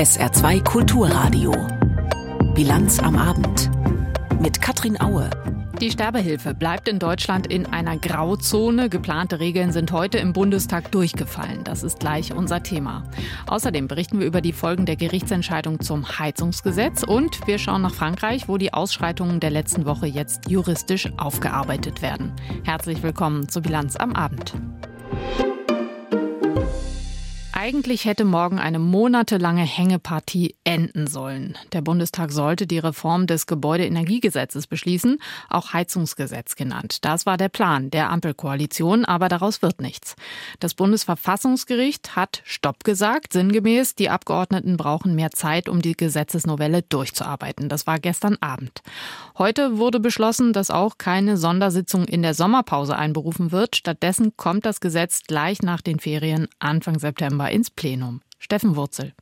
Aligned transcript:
SR2 0.00 0.64
Kulturradio. 0.64 1.52
Bilanz 2.54 3.00
am 3.00 3.16
Abend. 3.16 3.70
Mit 4.40 4.62
Katrin 4.62 4.98
Aue. 4.98 5.28
Die 5.78 5.90
Sterbehilfe 5.90 6.54
bleibt 6.54 6.88
in 6.88 6.98
Deutschland 6.98 7.46
in 7.46 7.66
einer 7.66 7.98
Grauzone. 7.98 8.88
Geplante 8.88 9.40
Regeln 9.40 9.72
sind 9.72 9.92
heute 9.92 10.16
im 10.16 10.32
Bundestag 10.32 10.90
durchgefallen. 10.90 11.64
Das 11.64 11.82
ist 11.82 12.00
gleich 12.00 12.32
unser 12.32 12.62
Thema. 12.62 13.02
Außerdem 13.46 13.88
berichten 13.88 14.20
wir 14.20 14.26
über 14.26 14.40
die 14.40 14.54
Folgen 14.54 14.86
der 14.86 14.96
Gerichtsentscheidung 14.96 15.80
zum 15.80 16.18
Heizungsgesetz 16.18 17.02
und 17.02 17.46
wir 17.46 17.58
schauen 17.58 17.82
nach 17.82 17.92
Frankreich, 17.92 18.48
wo 18.48 18.56
die 18.56 18.72
Ausschreitungen 18.72 19.38
der 19.38 19.50
letzten 19.50 19.84
Woche 19.84 20.06
jetzt 20.06 20.48
juristisch 20.48 21.10
aufgearbeitet 21.18 22.00
werden. 22.00 22.32
Herzlich 22.64 23.02
willkommen 23.02 23.50
zur 23.50 23.60
Bilanz 23.60 23.96
am 23.96 24.14
Abend. 24.14 24.54
Eigentlich 27.62 28.06
hätte 28.06 28.24
morgen 28.24 28.58
eine 28.58 28.78
monatelange 28.78 29.64
Hängepartie 29.64 30.56
enden 30.64 31.06
sollen. 31.06 31.58
Der 31.74 31.82
Bundestag 31.82 32.32
sollte 32.32 32.66
die 32.66 32.78
Reform 32.78 33.26
des 33.26 33.46
Gebäudeenergiegesetzes 33.46 34.66
beschließen, 34.66 35.18
auch 35.50 35.74
Heizungsgesetz 35.74 36.56
genannt. 36.56 37.04
Das 37.04 37.26
war 37.26 37.36
der 37.36 37.50
Plan 37.50 37.90
der 37.90 38.08
Ampelkoalition, 38.08 39.04
aber 39.04 39.28
daraus 39.28 39.60
wird 39.60 39.82
nichts. 39.82 40.16
Das 40.58 40.72
Bundesverfassungsgericht 40.72 42.16
hat 42.16 42.40
Stopp 42.46 42.82
gesagt, 42.82 43.34
sinngemäß, 43.34 43.94
die 43.94 44.08
Abgeordneten 44.08 44.78
brauchen 44.78 45.14
mehr 45.14 45.30
Zeit, 45.30 45.68
um 45.68 45.82
die 45.82 45.92
Gesetzesnovelle 45.92 46.80
durchzuarbeiten. 46.80 47.68
Das 47.68 47.86
war 47.86 47.98
gestern 47.98 48.38
Abend. 48.40 48.80
Heute 49.40 49.78
wurde 49.78 50.00
beschlossen, 50.00 50.52
dass 50.52 50.70
auch 50.70 50.98
keine 50.98 51.38
Sondersitzung 51.38 52.04
in 52.04 52.20
der 52.20 52.34
Sommerpause 52.34 52.94
einberufen 52.94 53.52
wird. 53.52 53.74
Stattdessen 53.74 54.36
kommt 54.36 54.66
das 54.66 54.80
Gesetz 54.80 55.22
gleich 55.26 55.62
nach 55.62 55.80
den 55.80 55.98
Ferien 55.98 56.46
Anfang 56.58 56.98
September 56.98 57.50
ins 57.50 57.70
Plenum. 57.70 58.20
Steffen 58.38 58.76
Wurzel. 58.76 59.14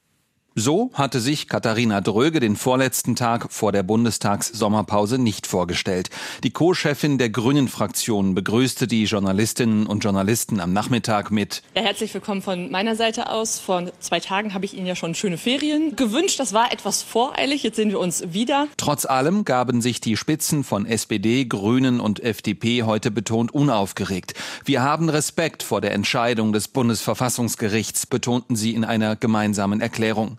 So 0.59 0.91
hatte 0.93 1.21
sich 1.21 1.47
Katharina 1.47 2.01
Dröge 2.01 2.41
den 2.41 2.57
vorletzten 2.57 3.15
Tag 3.15 3.53
vor 3.53 3.71
der 3.71 3.85
Bundestagssommerpause 3.85 5.17
nicht 5.17 5.47
vorgestellt. 5.47 6.11
Die 6.43 6.51
Co-Chefin 6.51 7.17
der 7.17 7.31
Grünen-Fraktion 7.31 8.35
begrüßte 8.35 8.89
die 8.89 9.05
Journalistinnen 9.05 9.87
und 9.87 10.03
Journalisten 10.03 10.59
am 10.59 10.73
Nachmittag 10.73 11.31
mit 11.31 11.63
ja, 11.77 11.83
Herzlich 11.83 12.13
willkommen 12.13 12.43
von 12.43 12.73
meiner 12.73 12.97
Seite 12.97 13.31
aus. 13.31 13.61
Vor 13.61 13.85
zwei 14.01 14.19
Tagen 14.19 14.53
habe 14.53 14.65
ich 14.65 14.77
Ihnen 14.77 14.87
ja 14.87 14.97
schon 14.97 15.15
schöne 15.15 15.39
Ferien 15.39 15.95
gewünscht. 15.95 16.41
Das 16.41 16.53
war 16.53 16.73
etwas 16.73 17.05
voreilig. 17.05 17.63
Jetzt 17.63 17.77
sehen 17.77 17.91
wir 17.91 18.01
uns 18.01 18.33
wieder. 18.33 18.67
Trotz 18.79 19.05
allem 19.05 19.45
gaben 19.45 19.81
sich 19.81 20.01
die 20.01 20.17
Spitzen 20.17 20.65
von 20.65 20.87
SPD, 20.87 21.45
Grünen 21.45 22.01
und 22.01 22.19
FDP 22.19 22.83
heute 22.83 23.13
betont 23.13 23.55
unaufgeregt. 23.55 24.35
Wir 24.65 24.83
haben 24.83 25.09
Respekt 25.09 25.63
vor 25.63 25.81
der 25.81 25.93
Entscheidung 25.93 26.53
des 26.53 26.67
Bundesverfassungsgerichts, 26.67 28.07
betonten 28.07 28.57
sie 28.57 28.75
in 28.75 28.85
einer 28.85 29.15
gemeinsamen 29.15 29.81
Erklärung. 29.81 30.39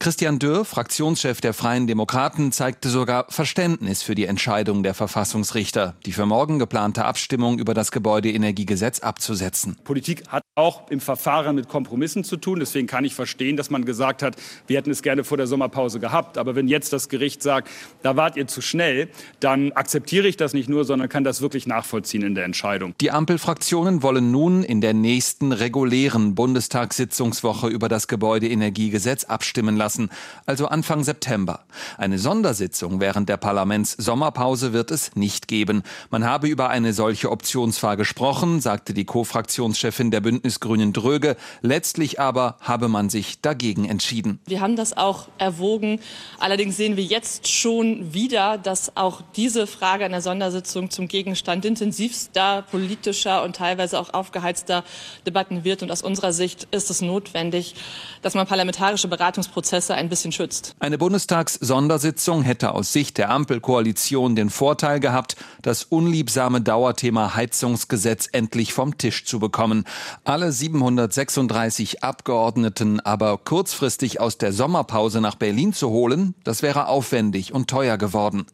Christian 0.00 0.38
Dürr, 0.38 0.64
Fraktionschef 0.64 1.40
der 1.40 1.52
Freien 1.52 1.88
Demokraten, 1.88 2.52
zeigte 2.52 2.88
sogar 2.88 3.26
Verständnis 3.30 4.04
für 4.04 4.14
die 4.14 4.26
Entscheidung 4.26 4.84
der 4.84 4.94
Verfassungsrichter, 4.94 5.96
die 6.06 6.12
für 6.12 6.24
morgen 6.24 6.60
geplante 6.60 7.04
Abstimmung 7.04 7.58
über 7.58 7.74
das 7.74 7.90
Gebäudeenergiegesetz 7.90 9.00
abzusetzen. 9.00 9.76
Politik 9.82 10.28
hat 10.28 10.44
auch 10.54 10.88
im 10.88 11.00
Verfahren 11.00 11.56
mit 11.56 11.68
Kompromissen 11.68 12.22
zu 12.22 12.36
tun. 12.36 12.60
Deswegen 12.60 12.86
kann 12.86 13.04
ich 13.04 13.14
verstehen, 13.14 13.56
dass 13.56 13.70
man 13.70 13.84
gesagt 13.84 14.22
hat, 14.22 14.36
wir 14.68 14.76
hätten 14.76 14.92
es 14.92 15.02
gerne 15.02 15.24
vor 15.24 15.36
der 15.36 15.48
Sommerpause 15.48 15.98
gehabt. 15.98 16.38
Aber 16.38 16.54
wenn 16.54 16.68
jetzt 16.68 16.92
das 16.92 17.08
Gericht 17.08 17.42
sagt, 17.42 17.68
da 18.02 18.14
wart 18.14 18.36
ihr 18.36 18.46
zu 18.46 18.60
schnell, 18.60 19.08
dann 19.40 19.72
akzeptiere 19.72 20.28
ich 20.28 20.36
das 20.36 20.52
nicht 20.52 20.68
nur, 20.68 20.84
sondern 20.84 21.08
kann 21.08 21.24
das 21.24 21.40
wirklich 21.40 21.66
nachvollziehen 21.66 22.22
in 22.22 22.36
der 22.36 22.44
Entscheidung. 22.44 22.94
Die 23.00 23.10
Ampelfraktionen 23.10 24.04
wollen 24.04 24.30
nun 24.30 24.62
in 24.62 24.80
der 24.80 24.94
nächsten 24.94 25.50
regulären 25.50 26.36
Bundestagssitzungswoche 26.36 27.66
über 27.66 27.88
das 27.88 28.06
Gebäudeenergiegesetz 28.06 29.24
abstimmen 29.24 29.76
lassen 29.76 29.87
lassen, 29.88 30.10
also 30.44 30.66
Anfang 30.66 31.02
September. 31.02 31.60
Eine 31.96 32.18
Sondersitzung 32.18 33.00
während 33.00 33.30
der 33.30 33.38
Parlamentssommerpause 33.38 34.74
wird 34.74 34.90
es 34.90 35.16
nicht 35.16 35.48
geben. 35.48 35.82
Man 36.10 36.24
habe 36.24 36.46
über 36.46 36.68
eine 36.68 36.92
solche 36.92 37.30
Option 37.30 37.72
zwar 37.72 37.96
gesprochen, 37.96 38.60
sagte 38.60 38.92
die 38.92 39.06
Co-Fraktionschefin 39.06 40.10
der 40.10 40.20
Bündnisgrünen 40.20 40.92
Dröge, 40.92 41.36
letztlich 41.62 42.20
aber 42.20 42.58
habe 42.60 42.88
man 42.88 43.08
sich 43.08 43.40
dagegen 43.40 43.86
entschieden. 43.86 44.40
Wir 44.44 44.60
haben 44.60 44.76
das 44.76 44.94
auch 44.94 45.28
erwogen. 45.38 46.00
Allerdings 46.38 46.76
sehen 46.76 46.98
wir 46.98 47.04
jetzt 47.04 47.48
schon 47.48 48.12
wieder, 48.12 48.58
dass 48.58 48.94
auch 48.94 49.22
diese 49.36 49.66
Frage 49.66 50.04
einer 50.04 50.20
Sondersitzung 50.20 50.90
zum 50.90 51.08
Gegenstand 51.08 51.64
intensivster 51.64 52.60
politischer 52.70 53.42
und 53.42 53.56
teilweise 53.56 53.98
auch 53.98 54.12
aufgeheizter 54.12 54.84
Debatten 55.26 55.64
wird. 55.64 55.82
Und 55.82 55.90
aus 55.90 56.02
unserer 56.02 56.34
Sicht 56.34 56.68
ist 56.72 56.90
es 56.90 57.00
notwendig, 57.00 57.74
dass 58.20 58.34
man 58.34 58.46
parlamentarische 58.46 59.08
Beratungsprozesse 59.08 59.77
Prozesse 59.78 59.94
ein 59.94 60.08
bisschen 60.08 60.32
schützt. 60.32 60.74
Eine 60.80 60.98
Bundestags-Sondersitzung 60.98 62.42
hätte 62.42 62.74
aus 62.74 62.92
Sicht 62.92 63.16
der 63.16 63.30
Ampelkoalition 63.30 64.34
den 64.34 64.50
Vorteil 64.50 64.98
gehabt, 64.98 65.36
das 65.62 65.84
unliebsame 65.84 66.60
Dauerthema 66.60 67.36
Heizungsgesetz 67.36 68.28
endlich 68.32 68.72
vom 68.72 68.98
Tisch 68.98 69.24
zu 69.24 69.38
bekommen. 69.38 69.84
Alle 70.24 70.50
736 70.50 72.02
Abgeordneten 72.02 72.98
aber 72.98 73.38
kurzfristig 73.38 74.20
aus 74.20 74.36
der 74.36 74.52
Sommerpause 74.52 75.20
nach 75.20 75.36
Berlin 75.36 75.72
zu 75.72 75.90
holen, 75.90 76.34
das 76.42 76.62
wäre 76.62 76.88
aufwendig 76.88 77.54
und 77.54 77.70
teuer 77.70 77.98
geworden. 77.98 78.46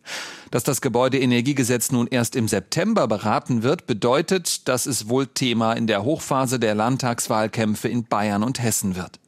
Dass 0.51 0.63
das 0.63 0.83
Gebäudeenergiegesetz 0.83 1.91
nun 1.91 2.07
erst 2.07 2.37
im 2.37 2.49
September 2.49 3.09
beraten 3.09 3.63
wird, 3.63 3.87
bedeutet, 3.87 4.69
dass 4.69 4.85
es 4.85 5.09
wohl 5.09 5.27
Thema 5.27 5.73
in 5.73 5.87
der 5.87 6.05
Hochphase 6.05 6.59
der 6.59 6.75
Landtagswahlkämpfe 6.75 7.89
in 7.89 8.05
Bayern 8.05 8.43
und 8.43 8.63
Hessen 8.63 8.95
wird. 8.95 9.24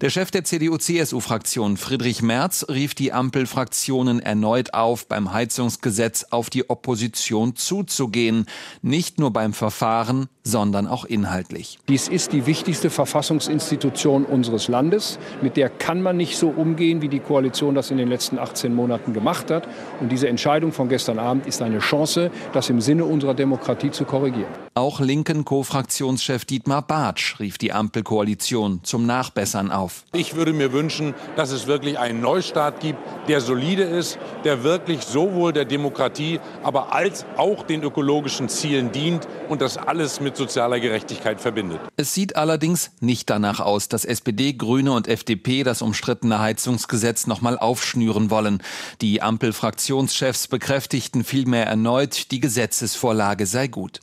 Der 0.00 0.10
Chef 0.10 0.30
der 0.30 0.44
CDU-CSU-Fraktion 0.44 1.76
Friedrich 1.76 2.22
Merz 2.22 2.66
rief 2.68 2.94
die 2.94 3.12
Ampelfraktionen 3.12 4.20
erneut 4.20 4.74
auf, 4.74 5.08
beim 5.08 5.32
Heizungsgesetz 5.32 6.26
auf 6.30 6.50
die 6.50 6.68
Opposition 6.68 7.56
zuzugehen, 7.56 8.46
nicht 8.82 9.18
nur 9.18 9.32
beim 9.32 9.52
Verfahren, 9.52 10.28
sondern 10.46 10.86
auch 10.86 11.04
inhaltlich. 11.04 11.78
Dies 11.88 12.06
ist 12.06 12.32
die 12.32 12.46
wichtigste 12.46 12.88
Verfassungsinstitution 12.88 14.24
unseres 14.24 14.68
Landes. 14.68 15.18
Mit 15.42 15.56
der 15.56 15.68
kann 15.68 16.00
man 16.00 16.16
nicht 16.16 16.38
so 16.38 16.48
umgehen, 16.48 17.02
wie 17.02 17.08
die 17.08 17.18
Koalition 17.18 17.74
das 17.74 17.90
in 17.90 17.96
den 17.96 18.08
letzten 18.08 18.38
18 18.38 18.72
Monaten 18.72 19.12
gemacht 19.12 19.50
hat. 19.50 19.66
Und 20.00 20.12
diese 20.12 20.28
Entscheidung 20.28 20.72
von 20.72 20.88
gestern 20.88 21.18
Abend 21.18 21.46
ist 21.46 21.62
eine 21.62 21.80
Chance, 21.80 22.30
das 22.52 22.70
im 22.70 22.80
Sinne 22.80 23.04
unserer 23.04 23.34
Demokratie 23.34 23.90
zu 23.90 24.04
korrigieren. 24.04 24.46
Auch 24.74 25.00
linken 25.00 25.44
Co-Fraktionschef 25.44 26.44
Dietmar 26.44 26.82
Bartsch 26.82 27.40
rief 27.40 27.58
die 27.58 27.72
Ampelkoalition 27.72 28.80
zum 28.84 29.06
Nachbessern 29.06 29.72
auf. 29.72 30.04
Ich 30.12 30.36
würde 30.36 30.52
mir 30.52 30.72
wünschen, 30.72 31.14
dass 31.34 31.50
es 31.50 31.66
wirklich 31.66 31.98
einen 31.98 32.20
Neustart 32.20 32.78
gibt, 32.80 32.98
der 33.26 33.40
solide 33.40 33.82
ist, 33.82 34.18
der 34.44 34.62
wirklich 34.62 35.00
sowohl 35.00 35.52
der 35.52 35.64
Demokratie, 35.64 36.40
aber 36.62 36.94
als 36.94 37.24
auch 37.36 37.64
den 37.64 37.82
ökologischen 37.82 38.48
Zielen 38.48 38.92
dient 38.92 39.26
und 39.48 39.60
das 39.60 39.78
alles 39.78 40.20
mit 40.20 40.35
sozialer 40.36 40.80
Gerechtigkeit 40.80 41.40
verbindet. 41.40 41.80
Es 41.96 42.14
sieht 42.14 42.36
allerdings 42.36 42.90
nicht 43.00 43.30
danach 43.30 43.60
aus, 43.60 43.88
dass 43.88 44.04
SPD, 44.04 44.52
Grüne 44.52 44.92
und 44.92 45.08
FDP 45.08 45.62
das 45.62 45.82
umstrittene 45.82 46.38
Heizungsgesetz 46.38 47.26
nochmal 47.26 47.58
aufschnüren 47.58 48.30
wollen. 48.30 48.62
Die 49.00 49.22
Ampelfraktionschefs 49.22 50.48
bekräftigten 50.48 51.24
vielmehr 51.24 51.66
erneut, 51.66 52.30
die 52.30 52.40
Gesetzesvorlage 52.40 53.46
sei 53.46 53.66
gut. 53.66 54.00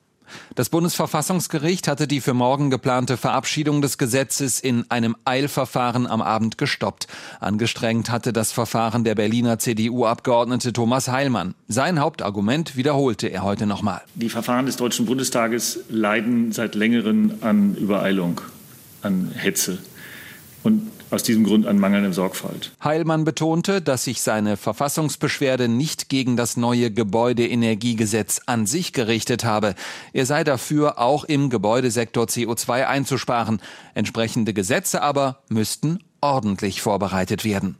Das 0.55 0.69
Bundesverfassungsgericht 0.69 1.87
hatte 1.87 2.07
die 2.07 2.21
für 2.21 2.33
morgen 2.33 2.69
geplante 2.69 3.17
Verabschiedung 3.17 3.81
des 3.81 3.97
Gesetzes 3.97 4.59
in 4.59 4.89
einem 4.89 5.15
Eilverfahren 5.25 6.07
am 6.07 6.21
Abend 6.21 6.57
gestoppt. 6.57 7.07
Angestrengt 7.39 8.09
hatte 8.09 8.33
das 8.33 8.51
Verfahren 8.51 9.03
der 9.03 9.15
Berliner 9.15 9.59
CDU-Abgeordnete 9.59 10.73
Thomas 10.73 11.07
Heilmann. 11.07 11.55
Sein 11.67 11.99
Hauptargument 11.99 12.75
wiederholte 12.75 13.27
er 13.27 13.43
heute 13.43 13.65
nochmal. 13.65 14.01
Die 14.15 14.29
Verfahren 14.29 14.65
des 14.65 14.75
Deutschen 14.75 15.05
Bundestages 15.05 15.79
leiden 15.89 16.51
seit 16.51 16.75
längerem 16.75 17.33
an 17.41 17.75
Übereilung, 17.75 18.41
an 19.01 19.31
Hetze. 19.35 19.79
Und 20.63 20.89
aus 21.13 21.23
diesem 21.23 21.43
Grund 21.43 21.65
an 21.65 21.79
mangelnde 21.79 22.11
Sorgfalt. 22.11 22.71
Heilmann 22.83 23.23
betonte, 23.23 23.81
dass 23.81 24.03
sich 24.03 24.21
seine 24.21 24.57
Verfassungsbeschwerde 24.57 25.67
nicht 25.67 26.09
gegen 26.09 26.35
das 26.35 26.57
neue 26.57 26.91
Gebäudeenergiegesetz 26.91 28.41
an 28.45 28.65
sich 28.65 28.93
gerichtet 28.93 29.45
habe. 29.45 29.75
Er 30.11 30.25
sei 30.25 30.43
dafür, 30.43 30.99
auch 30.99 31.23
im 31.23 31.49
Gebäudesektor 31.49 32.25
CO2 32.25 32.85
einzusparen. 32.85 33.61
Entsprechende 33.93 34.53
Gesetze 34.53 35.01
aber 35.01 35.43
müssten 35.49 35.99
ordentlich 36.21 36.81
vorbereitet 36.81 37.45
werden. 37.45 37.77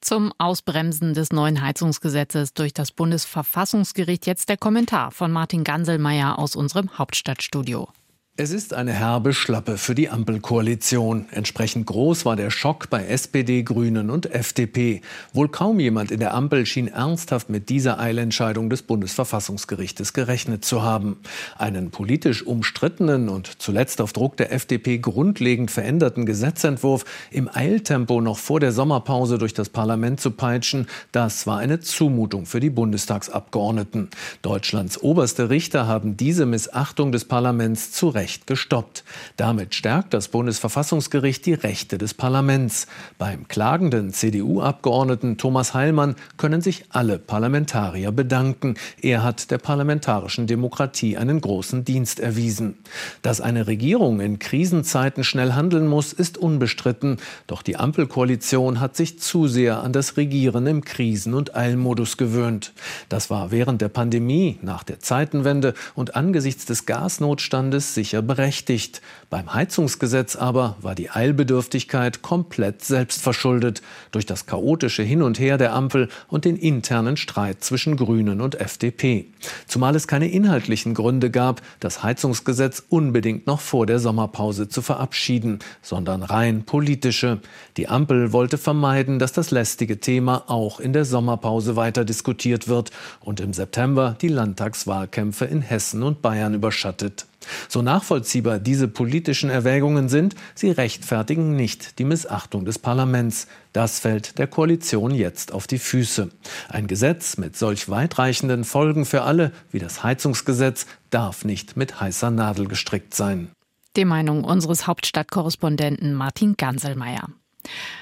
Zum 0.00 0.32
Ausbremsen 0.36 1.14
des 1.14 1.32
neuen 1.32 1.62
Heizungsgesetzes 1.62 2.52
durch 2.52 2.74
das 2.74 2.92
Bundesverfassungsgericht 2.92 4.26
jetzt 4.26 4.50
der 4.50 4.58
Kommentar 4.58 5.12
von 5.12 5.32
Martin 5.32 5.64
Ganselmeier 5.64 6.38
aus 6.38 6.56
unserem 6.56 6.98
Hauptstadtstudio. 6.98 7.88
Es 8.36 8.50
ist 8.50 8.74
eine 8.74 8.92
herbe 8.92 9.32
Schlappe 9.32 9.78
für 9.78 9.94
die 9.94 10.10
Ampelkoalition. 10.10 11.26
Entsprechend 11.30 11.86
groß 11.86 12.24
war 12.24 12.34
der 12.34 12.50
Schock 12.50 12.90
bei 12.90 13.06
SPD, 13.06 13.62
Grünen 13.62 14.10
und 14.10 14.28
FDP. 14.28 15.02
Wohl 15.32 15.48
kaum 15.48 15.78
jemand 15.78 16.10
in 16.10 16.18
der 16.18 16.34
Ampel 16.34 16.66
schien 16.66 16.88
ernsthaft 16.88 17.48
mit 17.48 17.68
dieser 17.68 18.00
Eilentscheidung 18.00 18.70
des 18.70 18.82
Bundesverfassungsgerichtes 18.82 20.14
gerechnet 20.14 20.64
zu 20.64 20.82
haben. 20.82 21.18
Einen 21.58 21.92
politisch 21.92 22.44
umstrittenen 22.44 23.28
und 23.28 23.62
zuletzt 23.62 24.00
auf 24.00 24.12
Druck 24.12 24.36
der 24.36 24.52
FDP 24.52 24.98
grundlegend 24.98 25.70
veränderten 25.70 26.26
Gesetzentwurf 26.26 27.04
im 27.30 27.48
Eiltempo 27.48 28.20
noch 28.20 28.38
vor 28.38 28.58
der 28.58 28.72
Sommerpause 28.72 29.38
durch 29.38 29.54
das 29.54 29.68
Parlament 29.68 30.20
zu 30.20 30.32
peitschen, 30.32 30.88
das 31.12 31.46
war 31.46 31.58
eine 31.58 31.78
Zumutung 31.78 32.46
für 32.46 32.58
die 32.58 32.70
Bundestagsabgeordneten. 32.70 34.10
Deutschlands 34.42 35.00
oberste 35.00 35.50
Richter 35.50 35.86
haben 35.86 36.16
diese 36.16 36.46
Missachtung 36.46 37.12
des 37.12 37.26
Parlaments 37.26 37.92
zu 37.92 38.08
Recht 38.08 38.23
Recht 38.24 38.46
gestoppt. 38.46 39.04
Damit 39.36 39.74
stärkt 39.74 40.14
das 40.14 40.28
Bundesverfassungsgericht 40.28 41.44
die 41.44 41.52
Rechte 41.52 41.98
des 41.98 42.14
Parlaments. 42.14 42.86
Beim 43.18 43.48
klagenden 43.48 44.14
CDU-Abgeordneten 44.14 45.36
Thomas 45.36 45.74
Heilmann 45.74 46.16
können 46.38 46.62
sich 46.62 46.86
alle 46.88 47.18
Parlamentarier 47.18 48.12
bedanken. 48.12 48.76
Er 49.02 49.22
hat 49.22 49.50
der 49.50 49.58
parlamentarischen 49.58 50.46
Demokratie 50.46 51.18
einen 51.18 51.42
großen 51.42 51.84
Dienst 51.84 52.18
erwiesen. 52.18 52.78
Dass 53.20 53.42
eine 53.42 53.66
Regierung 53.66 54.20
in 54.20 54.38
Krisenzeiten 54.38 55.22
schnell 55.22 55.52
handeln 55.52 55.86
muss, 55.86 56.14
ist 56.14 56.38
unbestritten. 56.38 57.18
Doch 57.46 57.60
die 57.60 57.76
Ampelkoalition 57.76 58.80
hat 58.80 58.96
sich 58.96 59.20
zu 59.20 59.48
sehr 59.48 59.82
an 59.82 59.92
das 59.92 60.16
Regieren 60.16 60.66
im 60.66 60.82
Krisen- 60.82 61.34
und 61.34 61.54
Eilmodus 61.54 62.16
gewöhnt. 62.16 62.72
Das 63.10 63.28
war 63.28 63.50
während 63.50 63.82
der 63.82 63.90
Pandemie, 63.90 64.58
nach 64.62 64.82
der 64.82 65.00
Zeitenwende 65.00 65.74
und 65.94 66.16
angesichts 66.16 66.64
des 66.64 66.86
Gasnotstandes 66.86 67.94
sicher 67.94 68.13
sicher 68.14 68.22
berechtigt. 68.22 69.02
Beim 69.28 69.52
Heizungsgesetz 69.52 70.36
aber 70.36 70.76
war 70.80 70.94
die 70.94 71.10
Eilbedürftigkeit 71.10 72.22
komplett 72.22 72.84
selbstverschuldet 72.84 73.82
durch 74.12 74.26
das 74.26 74.46
chaotische 74.46 75.02
Hin 75.02 75.22
und 75.22 75.40
Her 75.40 75.58
der 75.58 75.72
Ampel 75.72 76.08
und 76.28 76.44
den 76.44 76.56
internen 76.56 77.16
Streit 77.16 77.64
zwischen 77.64 77.96
Grünen 77.96 78.40
und 78.40 78.60
FDP. 78.60 79.26
Zumal 79.66 79.96
es 79.96 80.06
keine 80.06 80.30
inhaltlichen 80.30 80.94
Gründe 80.94 81.30
gab, 81.30 81.62
das 81.80 82.04
Heizungsgesetz 82.04 82.84
unbedingt 82.88 83.48
noch 83.48 83.60
vor 83.60 83.86
der 83.86 83.98
Sommerpause 83.98 84.68
zu 84.68 84.80
verabschieden, 84.80 85.58
sondern 85.82 86.22
rein 86.22 86.62
politische. 86.62 87.40
Die 87.76 87.88
Ampel 87.88 88.32
wollte 88.32 88.58
vermeiden, 88.58 89.18
dass 89.18 89.32
das 89.32 89.50
lästige 89.50 89.98
Thema 89.98 90.44
auch 90.46 90.78
in 90.78 90.92
der 90.92 91.04
Sommerpause 91.04 91.74
weiter 91.74 92.04
diskutiert 92.04 92.68
wird 92.68 92.92
und 93.20 93.40
im 93.40 93.52
September 93.52 94.16
die 94.20 94.28
Landtagswahlkämpfe 94.28 95.46
in 95.46 95.62
Hessen 95.62 96.04
und 96.04 96.22
Bayern 96.22 96.54
überschattet. 96.54 97.26
So 97.68 97.82
nachvollziehbar 97.82 98.58
diese 98.58 98.88
politischen 98.88 99.50
Erwägungen 99.50 100.08
sind, 100.08 100.34
sie 100.54 100.70
rechtfertigen 100.70 101.56
nicht 101.56 101.98
die 101.98 102.04
Missachtung 102.04 102.64
des 102.64 102.78
Parlaments. 102.78 103.46
Das 103.72 103.98
fällt 103.98 104.38
der 104.38 104.46
Koalition 104.46 105.12
jetzt 105.14 105.52
auf 105.52 105.66
die 105.66 105.78
Füße. 105.78 106.30
Ein 106.68 106.86
Gesetz 106.86 107.36
mit 107.36 107.56
solch 107.56 107.88
weitreichenden 107.88 108.64
Folgen 108.64 109.04
für 109.04 109.22
alle 109.22 109.52
wie 109.70 109.78
das 109.78 110.02
Heizungsgesetz 110.02 110.86
darf 111.10 111.44
nicht 111.44 111.76
mit 111.76 112.00
heißer 112.00 112.30
Nadel 112.30 112.66
gestrickt 112.66 113.14
sein. 113.14 113.50
Die 113.96 114.04
Meinung 114.04 114.44
unseres 114.44 114.86
Hauptstadtkorrespondenten 114.86 116.14
Martin 116.14 116.56
Ganselmeier. 116.56 117.28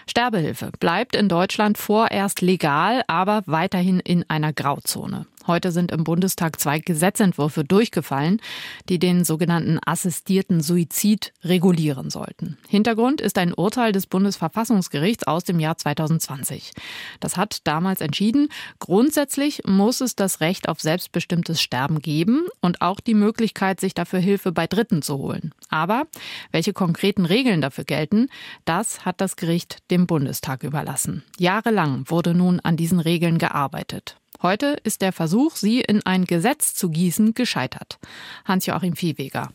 Sterbehilfe 0.08 0.70
bleibt 0.80 1.14
in 1.14 1.28
Deutschland 1.28 1.78
vorerst 1.78 2.40
legal, 2.40 3.02
aber 3.06 3.42
weiterhin 3.46 4.00
in 4.00 4.24
einer 4.28 4.52
Grauzone. 4.52 5.26
Heute 5.46 5.72
sind 5.72 5.90
im 5.90 6.04
Bundestag 6.04 6.60
zwei 6.60 6.78
Gesetzentwürfe 6.78 7.64
durchgefallen, 7.64 8.40
die 8.88 8.98
den 8.98 9.24
sogenannten 9.24 9.78
assistierten 9.84 10.60
Suizid 10.60 11.32
regulieren 11.42 12.10
sollten. 12.10 12.58
Hintergrund 12.68 13.20
ist 13.20 13.38
ein 13.38 13.52
Urteil 13.52 13.92
des 13.92 14.06
Bundesverfassungsgerichts 14.06 15.26
aus 15.26 15.44
dem 15.44 15.58
Jahr 15.58 15.76
2020. 15.76 16.72
Das 17.20 17.36
hat 17.36 17.60
damals 17.64 18.00
entschieden, 18.00 18.48
grundsätzlich 18.78 19.62
muss 19.66 20.00
es 20.00 20.14
das 20.14 20.40
Recht 20.40 20.68
auf 20.68 20.80
selbstbestimmtes 20.80 21.60
Sterben 21.60 22.00
geben 22.00 22.46
und 22.60 22.80
auch 22.80 23.00
die 23.00 23.14
Möglichkeit, 23.14 23.80
sich 23.80 23.94
dafür 23.94 24.20
Hilfe 24.20 24.52
bei 24.52 24.66
Dritten 24.66 25.02
zu 25.02 25.18
holen. 25.18 25.52
Aber 25.68 26.06
welche 26.52 26.72
konkreten 26.72 27.26
Regeln 27.26 27.60
dafür 27.60 27.84
gelten, 27.84 28.28
das 28.64 29.04
hat 29.04 29.20
das 29.20 29.36
Gericht 29.36 29.78
dem 29.90 30.06
Bundestag 30.06 30.62
überlassen. 30.62 31.24
Jahrelang 31.38 32.04
wurde 32.06 32.34
nun 32.34 32.60
an 32.60 32.76
diesen 32.76 33.00
Regeln 33.00 33.38
gearbeitet. 33.38 34.16
Heute 34.42 34.76
ist 34.82 35.02
der 35.02 35.12
Versuch, 35.12 35.54
sie 35.54 35.80
in 35.80 36.04
ein 36.04 36.24
Gesetz 36.24 36.74
zu 36.74 36.90
gießen, 36.90 37.34
gescheitert. 37.34 37.98
Hans-Joachim 38.44 38.96
Viehweger. 38.96 39.52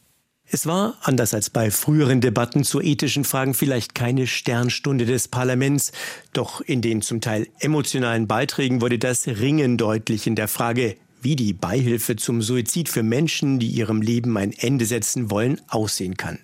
Es 0.50 0.66
war, 0.66 0.98
anders 1.01 1.34
als 1.34 1.50
bei 1.50 1.72
früheren 1.72 2.22
Debatten 2.22 2.63
zu 2.63 2.80
ethischen 2.81 3.25
Fragen, 3.25 3.54
vielleicht 3.54 3.95
keine 3.95 4.28
Sternstunde 4.28 5.06
des 5.06 5.28
Parlaments. 5.28 5.92
Doch 6.31 6.62
in 6.62 6.81
den 6.81 7.01
zum 7.01 7.19
Teil 7.19 7.50
emotionalen 7.60 8.28
Beiträgen 8.28 8.80
wurde 8.80 8.98
das 8.98 9.28
Ringen 9.28 9.78
deutlich 9.78 10.25
in 10.25 10.36
der 10.36 10.48
Frage, 10.48 10.95
wie 11.22 11.36
die 11.36 11.51
Beihilfe 11.51 12.16
zum 12.16 12.42
Suizid 12.42 12.88
für 12.88 13.04
Menschen, 13.04 13.60
die 13.60 13.68
ihrem 13.68 14.01
Leben 14.01 14.38
ein 14.38 14.54
Ende 14.54 14.86
setzen 14.86 15.30
wollen, 15.30 15.60
aussehen 15.68 16.16
kann. 16.16 16.40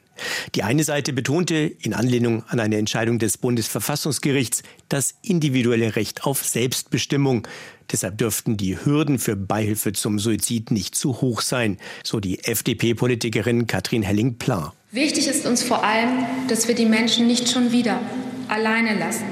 Die 0.55 0.63
eine 0.63 0.83
Seite 0.83 1.13
betonte 1.13 1.55
in 1.55 1.93
Anlehnung 1.93 2.43
an 2.47 2.59
eine 2.59 2.77
Entscheidung 2.77 3.19
des 3.19 3.37
Bundesverfassungsgerichts 3.37 4.63
das 4.89 5.15
individuelle 5.21 5.95
Recht 5.95 6.25
auf 6.25 6.45
Selbstbestimmung. 6.45 7.47
Deshalb 7.91 8.17
dürften 8.17 8.57
die 8.57 8.77
Hürden 8.83 9.19
für 9.19 9.35
Beihilfe 9.35 9.93
zum 9.93 10.19
Suizid 10.19 10.71
nicht 10.71 10.95
zu 10.95 11.21
hoch 11.21 11.41
sein, 11.41 11.77
so 12.03 12.19
die 12.19 12.43
FDP-Politikerin 12.43 13.67
Katrin 13.67 14.03
Helling-Pla. 14.03 14.73
Wichtig 14.91 15.27
ist 15.27 15.45
uns 15.45 15.63
vor 15.63 15.83
allem, 15.83 16.25
dass 16.47 16.67
wir 16.67 16.75
die 16.75 16.85
Menschen 16.85 17.27
nicht 17.27 17.49
schon 17.49 17.71
wieder 17.71 17.99
alleine 18.47 18.97
lassen. 18.97 19.25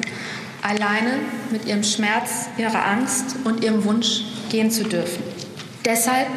Alleine 0.64 1.20
mit 1.52 1.66
ihrem 1.66 1.84
Schmerz, 1.84 2.50
ihrer 2.58 2.86
Angst 2.86 3.36
und 3.46 3.64
ihrem 3.64 3.84
Wunsch 3.84 4.24
gehen 4.50 4.72
zu 4.72 4.84
dürfen. 4.84 5.24
Deshalb 5.86 6.28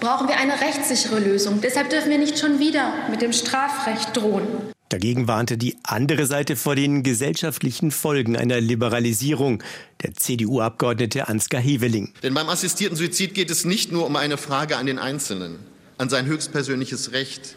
brauchen 0.00 0.28
wir 0.28 0.38
eine 0.38 0.60
rechtssichere 0.60 1.20
Lösung. 1.20 1.60
Deshalb 1.60 1.90
dürfen 1.90 2.10
wir 2.10 2.18
nicht 2.18 2.38
schon 2.38 2.58
wieder 2.58 2.92
mit 3.10 3.22
dem 3.22 3.32
Strafrecht 3.32 4.16
drohen. 4.16 4.46
Dagegen 4.90 5.28
warnte 5.28 5.56
die 5.56 5.76
andere 5.84 6.26
Seite 6.26 6.56
vor 6.56 6.74
den 6.74 7.04
gesellschaftlichen 7.04 7.92
Folgen 7.92 8.36
einer 8.36 8.60
Liberalisierung. 8.60 9.62
Der 10.02 10.14
CDU-Abgeordnete 10.14 11.28
Ansgar 11.28 11.60
Heveling. 11.60 12.12
Denn 12.24 12.34
beim 12.34 12.48
assistierten 12.48 12.96
Suizid 12.96 13.34
geht 13.34 13.50
es 13.50 13.64
nicht 13.64 13.92
nur 13.92 14.04
um 14.04 14.16
eine 14.16 14.36
Frage 14.36 14.76
an 14.76 14.86
den 14.86 14.98
Einzelnen, 14.98 15.60
an 15.96 16.08
sein 16.08 16.26
höchstpersönliches 16.26 17.12
Recht. 17.12 17.54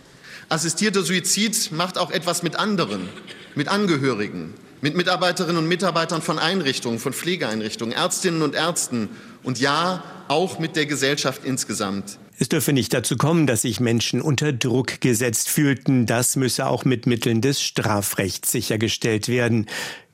Assistierter 0.49 1.01
Suizid 1.01 1.71
macht 1.71 1.97
auch 1.97 2.11
etwas 2.11 2.43
mit 2.43 2.55
anderen, 2.55 3.09
mit 3.55 3.67
Angehörigen, 3.67 4.53
mit 4.81 4.95
Mitarbeiterinnen 4.95 5.57
und 5.57 5.67
Mitarbeitern 5.67 6.21
von 6.21 6.37
Einrichtungen, 6.37 6.99
von 6.99 7.13
Pflegeeinrichtungen, 7.13 7.95
Ärztinnen 7.95 8.43
und 8.43 8.53
Ärzten 8.53 9.09
und 9.41 9.59
ja, 9.59 10.03
auch 10.27 10.59
mit 10.59 10.75
der 10.75 10.85
Gesellschaft 10.85 11.45
insgesamt. 11.45 12.19
Es 12.39 12.49
dürfe 12.49 12.73
nicht 12.73 12.91
dazu 12.93 13.15
kommen, 13.15 13.45
dass 13.45 13.61
sich 13.61 13.79
Menschen 13.79 14.19
unter 14.21 14.53
Druck 14.53 15.01
gesetzt 15.01 15.49
fühlten. 15.49 16.07
Das 16.07 16.35
müsse 16.35 16.65
auch 16.65 16.83
mit 16.83 17.05
Mitteln 17.05 17.41
des 17.41 17.61
Strafrechts 17.61 18.51
sichergestellt 18.51 19.27
werden. 19.27 19.67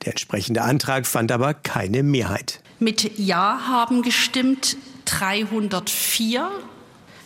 Der 0.04 0.12
entsprechende 0.12 0.64
Antrag 0.64 1.08
fand 1.08 1.32
aber 1.32 1.54
keine 1.54 2.04
Mehrheit. 2.04 2.62
Mit 2.80 3.18
Ja 3.18 3.62
haben 3.68 4.02
gestimmt 4.02 4.76
304, 5.06 6.52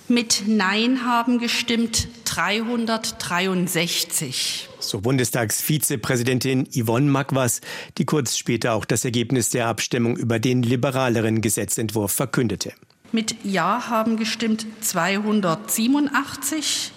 mit 0.08 0.44
Nein 0.48 1.06
haben 1.06 1.40
gestimmt 1.40 2.08
363. 2.26 4.70
So 4.80 5.02
Bundestagsvizepräsidentin 5.02 6.68
Yvonne 6.72 7.10
Magwas, 7.10 7.62
die 7.98 8.06
kurz 8.06 8.38
später 8.38 8.74
auch 8.74 8.86
das 8.86 9.06
Ergebnis 9.06 9.50
der 9.50 9.66
Abstimmung 9.68 10.18
über 10.18 10.38
den 10.40 10.62
liberaleren 10.64 11.42
Gesetzentwurf 11.42 12.12
verkündete. 12.12 12.74
Mit 13.14 13.36
Ja 13.44 13.90
haben 13.90 14.18
gestimmt 14.18 14.66
287, 14.82 16.92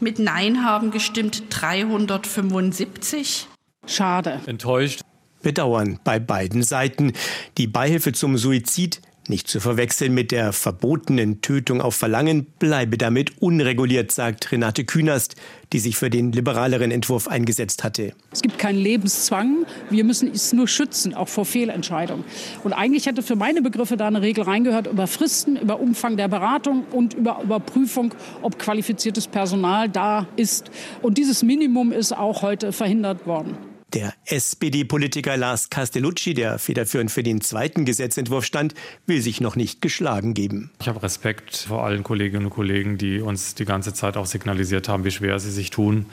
mit 0.00 0.18
Nein 0.18 0.62
haben 0.62 0.90
gestimmt 0.90 1.44
375. 1.48 3.48
Schade. 3.86 4.42
Enttäuscht. 4.44 5.00
Bedauern 5.40 5.98
bei 6.04 6.18
beiden 6.18 6.62
Seiten. 6.62 7.14
Die 7.56 7.66
Beihilfe 7.66 8.12
zum 8.12 8.36
Suizid 8.36 9.00
nicht 9.28 9.48
zu 9.48 9.60
verwechseln 9.60 10.14
mit 10.14 10.32
der 10.32 10.52
verbotenen 10.52 11.40
Tötung 11.40 11.80
auf 11.80 11.94
Verlangen, 11.94 12.46
bleibe 12.58 12.98
damit 12.98 13.40
unreguliert, 13.42 14.12
sagt 14.12 14.52
Renate 14.52 14.84
Künast, 14.84 15.36
die 15.72 15.78
sich 15.78 15.96
für 15.96 16.10
den 16.10 16.32
liberaleren 16.32 16.90
Entwurf 16.90 17.28
eingesetzt 17.28 17.84
hatte. 17.84 18.12
Es 18.32 18.42
gibt 18.42 18.58
keinen 18.58 18.78
Lebenszwang. 18.78 19.66
Wir 19.90 20.04
müssen 20.04 20.30
es 20.32 20.52
nur 20.52 20.68
schützen, 20.68 21.14
auch 21.14 21.28
vor 21.28 21.44
Fehlentscheidungen. 21.44 22.24
Und 22.64 22.72
eigentlich 22.72 23.06
hätte 23.06 23.22
für 23.22 23.36
meine 23.36 23.62
Begriffe 23.62 23.96
da 23.96 24.06
eine 24.06 24.22
Regel 24.22 24.44
reingehört 24.44 24.86
über 24.86 25.06
Fristen, 25.06 25.56
über 25.56 25.80
Umfang 25.80 26.16
der 26.16 26.28
Beratung 26.28 26.84
und 26.92 27.14
über 27.14 27.40
Überprüfung, 27.42 28.14
ob 28.42 28.58
qualifiziertes 28.58 29.26
Personal 29.26 29.88
da 29.88 30.26
ist. 30.36 30.70
Und 31.02 31.18
dieses 31.18 31.42
Minimum 31.42 31.92
ist 31.92 32.12
auch 32.12 32.42
heute 32.42 32.72
verhindert 32.72 33.26
worden. 33.26 33.75
Der 33.94 34.12
SPD-Politiker 34.24 35.36
Lars 35.36 35.70
Castellucci, 35.70 36.34
der 36.34 36.58
federführend 36.58 37.10
für 37.10 37.22
den 37.22 37.40
zweiten 37.40 37.84
Gesetzentwurf 37.84 38.44
stand, 38.44 38.74
will 39.06 39.22
sich 39.22 39.40
noch 39.40 39.54
nicht 39.54 39.80
geschlagen 39.80 40.34
geben. 40.34 40.70
Ich 40.80 40.88
habe 40.88 41.02
Respekt 41.02 41.56
vor 41.68 41.84
allen 41.84 42.02
Kolleginnen 42.02 42.46
und 42.46 42.50
Kollegen, 42.50 42.98
die 42.98 43.20
uns 43.20 43.54
die 43.54 43.64
ganze 43.64 43.94
Zeit 43.94 44.16
auch 44.16 44.26
signalisiert 44.26 44.88
haben, 44.88 45.04
wie 45.04 45.12
schwer 45.12 45.38
sie 45.38 45.52
sich 45.52 45.70
tun. 45.70 46.06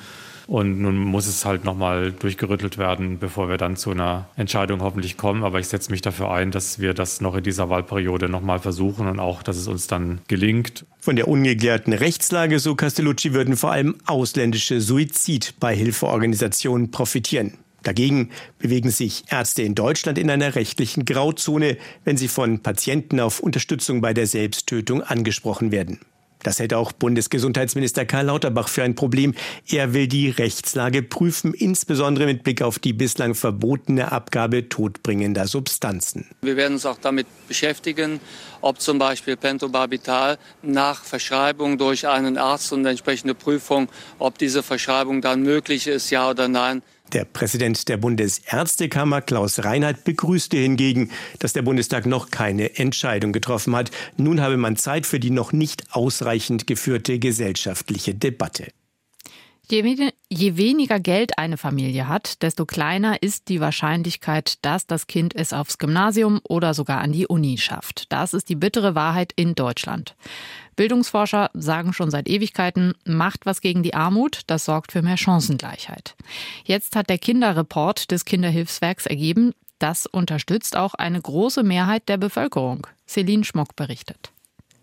Und 0.45 0.81
nun 0.81 0.97
muss 0.97 1.27
es 1.27 1.45
halt 1.45 1.63
nochmal 1.63 2.11
durchgerüttelt 2.11 2.77
werden, 2.77 3.17
bevor 3.17 3.49
wir 3.49 3.57
dann 3.57 3.77
zu 3.77 3.91
einer 3.91 4.27
Entscheidung 4.35 4.81
hoffentlich 4.81 5.17
kommen. 5.17 5.43
Aber 5.43 5.59
ich 5.59 5.67
setze 5.67 5.91
mich 5.91 6.01
dafür 6.01 6.31
ein, 6.31 6.51
dass 6.51 6.79
wir 6.79 6.93
das 6.93 7.21
noch 7.21 7.35
in 7.35 7.43
dieser 7.43 7.69
Wahlperiode 7.69 8.29
nochmal 8.29 8.59
versuchen 8.59 9.07
und 9.07 9.19
auch, 9.19 9.41
dass 9.41 9.57
es 9.57 9.67
uns 9.67 9.87
dann 9.87 10.19
gelingt. 10.27 10.85
Von 10.99 11.15
der 11.15 11.27
ungeklärten 11.27 11.93
Rechtslage, 11.93 12.59
so 12.59 12.75
Castellucci, 12.75 13.33
würden 13.33 13.55
vor 13.55 13.71
allem 13.71 13.95
ausländische 14.05 14.81
Suizidbeihilfeorganisationen 14.81 16.91
profitieren. 16.91 17.53
Dagegen 17.83 18.29
bewegen 18.59 18.89
sich 18.89 19.25
Ärzte 19.29 19.61
in 19.61 19.75
Deutschland 19.75 20.17
in 20.17 20.29
einer 20.29 20.55
rechtlichen 20.55 21.05
Grauzone, 21.05 21.77
wenn 22.05 22.17
sie 22.17 22.27
von 22.27 22.59
Patienten 22.63 23.19
auf 23.19 23.39
Unterstützung 23.39 24.01
bei 24.01 24.13
der 24.13 24.27
Selbsttötung 24.27 25.03
angesprochen 25.03 25.71
werden. 25.71 25.99
Das 26.43 26.59
hält 26.59 26.73
auch 26.73 26.91
Bundesgesundheitsminister 26.91 28.05
Karl 28.05 28.25
Lauterbach 28.25 28.67
für 28.67 28.83
ein 28.83 28.95
Problem. 28.95 29.33
Er 29.67 29.93
will 29.93 30.07
die 30.07 30.29
Rechtslage 30.29 31.01
prüfen, 31.01 31.53
insbesondere 31.53 32.25
mit 32.25 32.43
Blick 32.43 32.61
auf 32.61 32.79
die 32.79 32.93
bislang 32.93 33.33
verbotene 33.33 34.11
Abgabe 34.11 34.67
todbringender 34.69 35.47
Substanzen. 35.47 36.27
Wir 36.41 36.57
werden 36.57 36.73
uns 36.73 36.85
auch 36.85 36.97
damit 37.01 37.27
beschäftigen, 37.47 38.19
ob 38.61 38.81
zum 38.81 38.99
Beispiel 38.99 39.37
Pentobarbital 39.37 40.37
nach 40.61 41.03
Verschreibung 41.03 41.77
durch 41.77 42.07
einen 42.07 42.37
Arzt 42.37 42.73
und 42.73 42.85
entsprechende 42.85 43.33
Prüfung, 43.35 43.87
ob 44.19 44.37
diese 44.37 44.63
Verschreibung 44.63 45.21
dann 45.21 45.43
möglich 45.43 45.87
ist, 45.87 46.09
ja 46.09 46.29
oder 46.29 46.47
nein. 46.47 46.81
Der 47.13 47.25
Präsident 47.25 47.87
der 47.89 47.97
Bundesärztekammer 47.97 49.21
Klaus 49.21 49.63
Reinhardt 49.63 50.03
begrüßte 50.03 50.57
hingegen, 50.57 51.11
dass 51.37 51.53
der 51.53 51.61
Bundestag 51.61 52.07
noch 52.07 52.31
keine 52.31 52.77
Entscheidung 52.77 53.33
getroffen 53.33 53.75
hat. 53.75 53.91
Nun 54.17 54.41
habe 54.41 54.57
man 54.57 54.77
Zeit 54.77 55.05
für 55.05 55.19
die 55.19 55.29
noch 55.29 55.51
nicht 55.51 55.83
ausreichend 55.91 56.65
geführte 56.65 57.19
gesellschaftliche 57.19 58.15
Debatte. 58.15 58.67
Je, 59.69 60.11
je, 60.33 60.57
weniger 60.57 60.99
Geld 60.99 61.37
eine 61.37 61.57
Familie 61.57 62.07
hat, 62.07 62.41
desto 62.41 62.65
kleiner 62.65 63.21
ist 63.21 63.49
die 63.49 63.61
Wahrscheinlichkeit, 63.61 64.57
dass 64.63 64.87
das 64.87 65.07
Kind 65.07 65.35
es 65.35 65.53
aufs 65.53 65.77
Gymnasium 65.77 66.41
oder 66.43 66.73
sogar 66.73 66.99
an 66.99 67.11
die 67.11 67.27
Uni 67.27 67.57
schafft. 67.57 68.11
Das 68.11 68.33
ist 68.33 68.49
die 68.49 68.55
bittere 68.55 68.95
Wahrheit 68.95 69.31
in 69.35 69.55
Deutschland. 69.55 70.15
Bildungsforscher 70.75 71.51
sagen 71.53 71.93
schon 71.93 72.09
seit 72.09 72.27
Ewigkeiten, 72.27 72.95
macht 73.05 73.45
was 73.45 73.61
gegen 73.61 73.83
die 73.83 73.93
Armut, 73.93 74.41
das 74.47 74.65
sorgt 74.65 74.91
für 74.91 75.01
mehr 75.01 75.17
Chancengleichheit. 75.17 76.15
Jetzt 76.65 76.95
hat 76.95 77.09
der 77.09 77.19
Kinderreport 77.19 78.11
des 78.11 78.25
Kinderhilfswerks 78.25 79.05
ergeben, 79.05 79.53
das 79.79 80.05
unterstützt 80.05 80.75
auch 80.75 80.95
eine 80.95 81.21
große 81.21 81.63
Mehrheit 81.63 82.09
der 82.09 82.17
Bevölkerung. 82.17 82.87
Celine 83.07 83.43
Schmock 83.43 83.75
berichtet. 83.75 84.32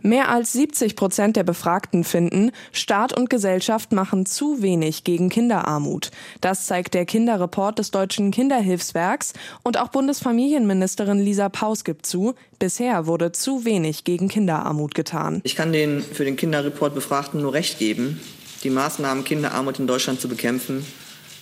Mehr 0.02 0.30
als 0.30 0.52
70 0.52 0.96
Prozent 0.96 1.36
der 1.36 1.44
Befragten 1.44 2.04
finden, 2.04 2.52
Staat 2.72 3.16
und 3.16 3.28
Gesellschaft 3.28 3.92
machen 3.92 4.24
zu 4.24 4.62
wenig 4.62 5.04
gegen 5.04 5.28
Kinderarmut. 5.28 6.10
Das 6.40 6.66
zeigt 6.66 6.94
der 6.94 7.04
Kinderreport 7.04 7.78
des 7.78 7.90
Deutschen 7.90 8.30
Kinderhilfswerks 8.30 9.34
und 9.62 9.78
auch 9.78 9.88
Bundesfamilienministerin 9.88 11.18
Lisa 11.18 11.48
Paus 11.48 11.84
gibt 11.84 12.06
zu, 12.06 12.34
bisher 12.58 13.06
wurde 13.06 13.32
zu 13.32 13.64
wenig 13.64 14.04
gegen 14.04 14.28
Kinderarmut 14.28 14.94
getan. 14.94 15.40
Ich 15.44 15.56
kann 15.56 15.72
den 15.72 16.02
für 16.02 16.24
den 16.24 16.36
Kinderreport 16.36 16.94
Befragten 16.94 17.42
nur 17.42 17.52
recht 17.52 17.78
geben. 17.78 18.20
Die 18.64 18.70
Maßnahmen, 18.70 19.24
Kinderarmut 19.24 19.78
in 19.78 19.86
Deutschland 19.86 20.20
zu 20.20 20.28
bekämpfen, 20.28 20.84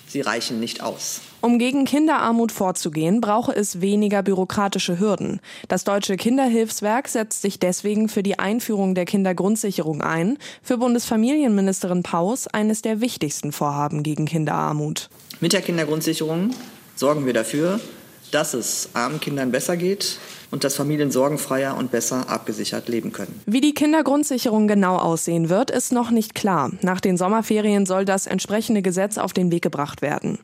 sie 0.08 0.20
reichen 0.20 0.60
nicht 0.60 0.82
aus. 0.82 1.20
Um 1.40 1.58
gegen 1.58 1.84
Kinderarmut 1.84 2.50
vorzugehen, 2.50 3.20
brauche 3.20 3.54
es 3.54 3.80
weniger 3.80 4.22
bürokratische 4.22 4.98
Hürden. 4.98 5.40
Das 5.68 5.84
Deutsche 5.84 6.16
Kinderhilfswerk 6.16 7.08
setzt 7.08 7.42
sich 7.42 7.60
deswegen 7.60 8.08
für 8.08 8.24
die 8.24 8.38
Einführung 8.38 8.94
der 8.94 9.04
Kindergrundsicherung 9.04 10.02
ein, 10.02 10.38
für 10.62 10.78
Bundesfamilienministerin 10.78 12.02
Paus 12.02 12.48
eines 12.48 12.82
der 12.82 13.00
wichtigsten 13.00 13.52
Vorhaben 13.52 14.02
gegen 14.02 14.26
Kinderarmut. 14.26 15.10
Mit 15.40 15.52
der 15.52 15.62
Kindergrundsicherung 15.62 16.50
sorgen 16.96 17.24
wir 17.24 17.34
dafür, 17.34 17.78
dass 18.32 18.54
es 18.54 18.90
armen 18.94 19.20
Kindern 19.20 19.52
besser 19.52 19.76
geht, 19.76 20.18
und 20.50 20.64
dass 20.64 20.74
Familien 20.74 21.10
sorgenfreier 21.10 21.76
und 21.76 21.90
besser 21.90 22.28
abgesichert 22.28 22.88
leben 22.88 23.12
können. 23.12 23.40
Wie 23.46 23.60
die 23.60 23.74
Kindergrundsicherung 23.74 24.66
genau 24.66 24.96
aussehen 24.96 25.48
wird, 25.48 25.70
ist 25.70 25.92
noch 25.92 26.10
nicht 26.10 26.34
klar. 26.34 26.70
Nach 26.80 27.00
den 27.00 27.16
Sommerferien 27.16 27.86
soll 27.86 28.04
das 28.04 28.26
entsprechende 28.26 28.82
Gesetz 28.82 29.18
auf 29.18 29.32
den 29.32 29.50
Weg 29.50 29.62
gebracht 29.62 30.02
werden. 30.02 30.38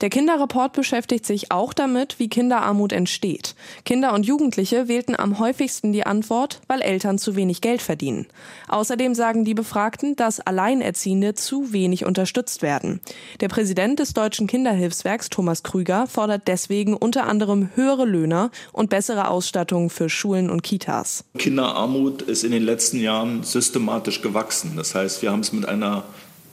Der 0.00 0.10
Kinderreport 0.10 0.72
beschäftigt 0.72 1.24
sich 1.24 1.52
auch 1.52 1.72
damit, 1.72 2.18
wie 2.18 2.28
Kinderarmut 2.28 2.92
entsteht. 2.92 3.54
Kinder 3.84 4.12
und 4.12 4.26
Jugendliche 4.26 4.88
wählten 4.88 5.16
am 5.16 5.38
häufigsten 5.38 5.92
die 5.92 6.04
Antwort, 6.04 6.60
weil 6.66 6.82
Eltern 6.82 7.18
zu 7.18 7.36
wenig 7.36 7.60
Geld 7.60 7.82
verdienen. 7.82 8.26
Außerdem 8.68 9.14
sagen 9.14 9.44
die 9.44 9.54
Befragten, 9.54 10.16
dass 10.16 10.40
Alleinerziehende 10.40 11.34
zu 11.34 11.72
wenig 11.72 12.04
unterstützt 12.04 12.62
werden. 12.62 13.00
Der 13.40 13.48
Präsident 13.48 14.00
des 14.00 14.14
Deutschen 14.14 14.46
Kinderhilfswerks, 14.46 15.30
Thomas 15.30 15.62
Krüger, 15.62 16.06
fordert 16.06 16.48
deswegen 16.48 16.94
unter 16.94 17.26
anderem 17.26 17.70
höhere 17.74 18.04
Löhne 18.04 18.50
und 18.72 18.90
bessere 18.90 19.28
Ausbildung 19.28 19.43
Ausstattung 19.44 19.90
für 19.90 20.08
Schulen 20.08 20.48
und 20.48 20.62
Kitas. 20.62 21.22
Kinderarmut 21.36 22.22
ist 22.22 22.44
in 22.44 22.50
den 22.50 22.62
letzten 22.62 22.98
Jahren 22.98 23.42
systematisch 23.42 24.22
gewachsen. 24.22 24.72
Das 24.74 24.94
heißt, 24.94 25.20
wir 25.20 25.30
haben 25.30 25.40
es 25.40 25.52
mit 25.52 25.68
einer 25.68 26.04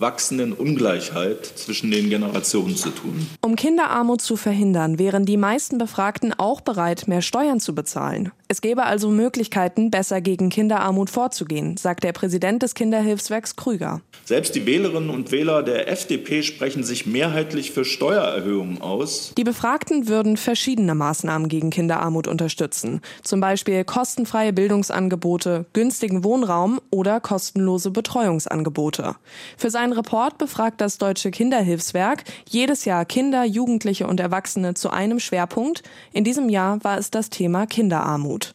wachsenden 0.01 0.53
Ungleichheit 0.53 1.45
zwischen 1.45 1.91
den 1.91 2.09
Generationen 2.09 2.75
zu 2.75 2.89
tun. 2.89 3.27
Um 3.41 3.55
Kinderarmut 3.55 4.21
zu 4.21 4.35
verhindern, 4.35 4.99
wären 4.99 5.25
die 5.25 5.37
meisten 5.37 5.77
Befragten 5.77 6.33
auch 6.37 6.61
bereit, 6.61 7.07
mehr 7.07 7.21
Steuern 7.21 7.59
zu 7.59 7.73
bezahlen. 7.75 8.31
Es 8.51 8.59
gäbe 8.59 8.83
also 8.83 9.09
Möglichkeiten, 9.09 9.91
besser 9.91 10.19
gegen 10.19 10.49
Kinderarmut 10.49 11.09
vorzugehen, 11.09 11.77
sagt 11.77 12.03
der 12.03 12.11
Präsident 12.11 12.61
des 12.61 12.73
Kinderhilfswerks 12.73 13.55
Krüger. 13.55 14.01
Selbst 14.25 14.55
die 14.55 14.65
Wählerinnen 14.65 15.09
und 15.09 15.31
Wähler 15.31 15.63
der 15.63 15.89
FDP 15.89 16.43
sprechen 16.43 16.83
sich 16.83 17.05
mehrheitlich 17.05 17.71
für 17.71 17.85
Steuererhöhungen 17.85 18.81
aus. 18.81 19.33
Die 19.37 19.45
Befragten 19.45 20.09
würden 20.09 20.35
verschiedene 20.35 20.95
Maßnahmen 20.95 21.47
gegen 21.47 21.69
Kinderarmut 21.69 22.27
unterstützen, 22.27 22.99
zum 23.23 23.39
Beispiel 23.39 23.85
kostenfreie 23.85 24.51
Bildungsangebote, 24.51 25.65
günstigen 25.71 26.25
Wohnraum 26.25 26.81
oder 26.89 27.21
kostenlose 27.21 27.91
Betreuungsangebote. 27.91 29.15
Für 29.55 29.69
seinen 29.69 29.90
Report 29.93 30.37
befragt 30.37 30.81
das 30.81 30.97
Deutsche 30.97 31.31
Kinderhilfswerk 31.31 32.23
jedes 32.49 32.85
Jahr 32.85 33.05
Kinder, 33.05 33.43
Jugendliche 33.43 34.07
und 34.07 34.19
Erwachsene 34.19 34.73
zu 34.73 34.89
einem 34.89 35.19
Schwerpunkt. 35.19 35.83
In 36.13 36.23
diesem 36.23 36.49
Jahr 36.49 36.83
war 36.83 36.97
es 36.97 37.11
das 37.11 37.29
Thema 37.29 37.65
Kinderarmut. 37.65 38.53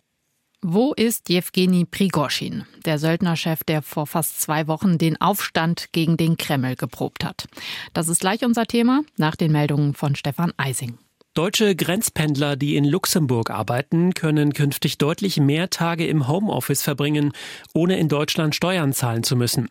Wo 0.62 0.94
ist 0.94 1.28
Jewgeni 1.28 1.84
Prigoschin, 1.84 2.64
der 2.84 2.98
Söldnerchef, 2.98 3.62
der 3.62 3.82
vor 3.82 4.06
fast 4.06 4.40
zwei 4.40 4.66
Wochen 4.66 4.98
den 4.98 5.20
Aufstand 5.20 5.92
gegen 5.92 6.16
den 6.16 6.36
Kreml 6.36 6.74
geprobt 6.76 7.24
hat? 7.24 7.46
Das 7.92 8.08
ist 8.08 8.20
gleich 8.20 8.44
unser 8.44 8.64
Thema 8.64 9.02
nach 9.16 9.36
den 9.36 9.52
Meldungen 9.52 9.94
von 9.94 10.16
Stefan 10.16 10.52
Eising. 10.56 10.98
Deutsche 11.34 11.76
Grenzpendler, 11.76 12.56
die 12.56 12.76
in 12.76 12.84
Luxemburg 12.86 13.50
arbeiten, 13.50 14.14
können 14.14 14.54
künftig 14.54 14.96
deutlich 14.96 15.38
mehr 15.38 15.68
Tage 15.68 16.06
im 16.06 16.26
Homeoffice 16.26 16.82
verbringen, 16.82 17.32
ohne 17.74 17.98
in 17.98 18.08
Deutschland 18.08 18.54
Steuern 18.54 18.94
zahlen 18.94 19.22
zu 19.22 19.36
müssen. 19.36 19.68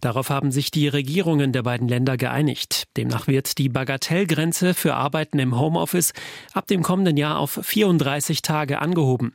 Darauf 0.00 0.30
haben 0.30 0.50
sich 0.50 0.70
die 0.70 0.88
Regierungen 0.88 1.52
der 1.52 1.62
beiden 1.62 1.88
Länder 1.88 2.16
geeinigt. 2.16 2.84
Demnach 2.96 3.26
wird 3.26 3.58
die 3.58 3.68
Bagatellgrenze 3.68 4.74
für 4.74 4.94
Arbeiten 4.94 5.38
im 5.38 5.58
Homeoffice 5.58 6.12
ab 6.52 6.66
dem 6.66 6.82
kommenden 6.82 7.16
Jahr 7.16 7.38
auf 7.38 7.60
34 7.62 8.42
Tage 8.42 8.80
angehoben. 8.80 9.34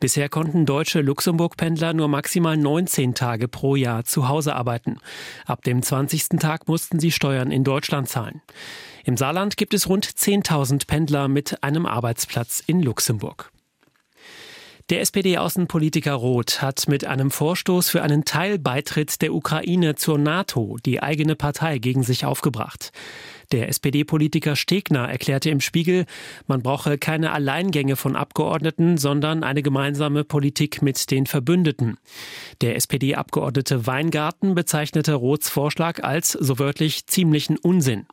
Bisher 0.00 0.28
konnten 0.28 0.66
deutsche 0.66 1.00
Luxemburg-Pendler 1.00 1.92
nur 1.92 2.08
maximal 2.08 2.56
19 2.56 3.14
Tage 3.14 3.48
pro 3.48 3.76
Jahr 3.76 4.04
zu 4.04 4.28
Hause 4.28 4.54
arbeiten. 4.54 4.98
Ab 5.46 5.62
dem 5.64 5.82
20. 5.82 6.40
Tag 6.40 6.68
mussten 6.68 7.00
sie 7.00 7.12
Steuern 7.12 7.50
in 7.50 7.64
Deutschland 7.64 8.08
zahlen. 8.08 8.42
Im 9.04 9.16
Saarland 9.16 9.56
gibt 9.56 9.74
es 9.74 9.88
rund 9.88 10.06
10.000 10.06 10.86
Pendler 10.86 11.28
mit 11.28 11.62
einem 11.62 11.86
Arbeitsplatz 11.86 12.62
in 12.66 12.82
Luxemburg. 12.82 13.50
Der 14.90 15.02
SPD-Außenpolitiker 15.02 16.14
Roth 16.14 16.62
hat 16.62 16.88
mit 16.88 17.04
einem 17.04 17.30
Vorstoß 17.30 17.90
für 17.90 18.02
einen 18.02 18.24
Teilbeitritt 18.24 19.20
der 19.20 19.34
Ukraine 19.34 19.96
zur 19.96 20.16
NATO 20.16 20.78
die 20.82 21.02
eigene 21.02 21.36
Partei 21.36 21.78
gegen 21.78 22.02
sich 22.02 22.24
aufgebracht. 22.24 22.90
Der 23.52 23.68
SPD-Politiker 23.68 24.56
Stegner 24.56 25.06
erklärte 25.06 25.50
im 25.50 25.60
Spiegel, 25.60 26.06
man 26.46 26.62
brauche 26.62 26.96
keine 26.96 27.32
Alleingänge 27.32 27.96
von 27.96 28.16
Abgeordneten, 28.16 28.96
sondern 28.96 29.44
eine 29.44 29.62
gemeinsame 29.62 30.24
Politik 30.24 30.80
mit 30.80 31.10
den 31.10 31.26
Verbündeten. 31.26 31.98
Der 32.62 32.76
SPD-Abgeordnete 32.76 33.86
Weingarten 33.86 34.54
bezeichnete 34.54 35.12
Roths 35.12 35.50
Vorschlag 35.50 36.02
als 36.02 36.32
so 36.32 36.58
wörtlich 36.58 37.06
ziemlichen 37.06 37.58
Unsinn. 37.58 38.06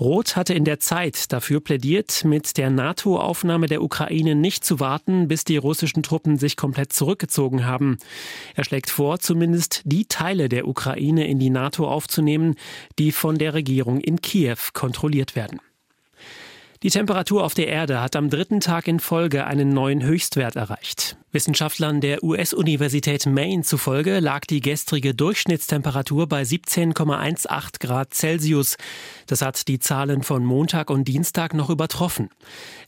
Roth 0.00 0.36
hatte 0.36 0.54
in 0.54 0.64
der 0.64 0.80
Zeit 0.80 1.32
dafür 1.32 1.60
plädiert, 1.60 2.24
mit 2.24 2.56
der 2.56 2.70
NATO-Aufnahme 2.70 3.66
der 3.66 3.82
Ukraine 3.82 4.34
nicht 4.34 4.64
zu 4.64 4.80
warten, 4.80 5.28
bis 5.28 5.44
die 5.44 5.56
russischen 5.56 6.02
Truppen 6.02 6.38
sich 6.38 6.56
komplett 6.56 6.92
zurückgezogen 6.92 7.64
haben. 7.64 7.98
Er 8.54 8.64
schlägt 8.64 8.90
vor, 8.90 9.18
zumindest 9.18 9.82
die 9.84 10.06
Teile 10.06 10.48
der 10.48 10.66
Ukraine 10.66 11.26
in 11.26 11.38
die 11.38 11.50
NATO 11.50 11.88
aufzunehmen, 11.88 12.56
die 12.98 13.12
von 13.12 13.38
der 13.38 13.54
Regierung 13.54 14.00
in 14.00 14.20
Kiew 14.20 14.58
kontrolliert 14.72 15.36
werden. 15.36 15.60
Die 16.84 16.90
Temperatur 16.90 17.44
auf 17.44 17.54
der 17.54 17.68
Erde 17.68 18.02
hat 18.02 18.14
am 18.14 18.28
dritten 18.28 18.60
Tag 18.60 18.88
in 18.88 19.00
Folge 19.00 19.46
einen 19.46 19.70
neuen 19.70 20.02
Höchstwert 20.02 20.54
erreicht. 20.54 21.16
Wissenschaftlern 21.32 22.02
der 22.02 22.22
US-Universität 22.22 23.24
Maine 23.24 23.62
zufolge 23.62 24.20
lag 24.20 24.40
die 24.40 24.60
gestrige 24.60 25.14
Durchschnittstemperatur 25.14 26.28
bei 26.28 26.42
17,18 26.42 27.80
Grad 27.80 28.12
Celsius. 28.12 28.76
Das 29.26 29.40
hat 29.40 29.66
die 29.66 29.78
Zahlen 29.78 30.22
von 30.22 30.44
Montag 30.44 30.90
und 30.90 31.08
Dienstag 31.08 31.54
noch 31.54 31.70
übertroffen. 31.70 32.28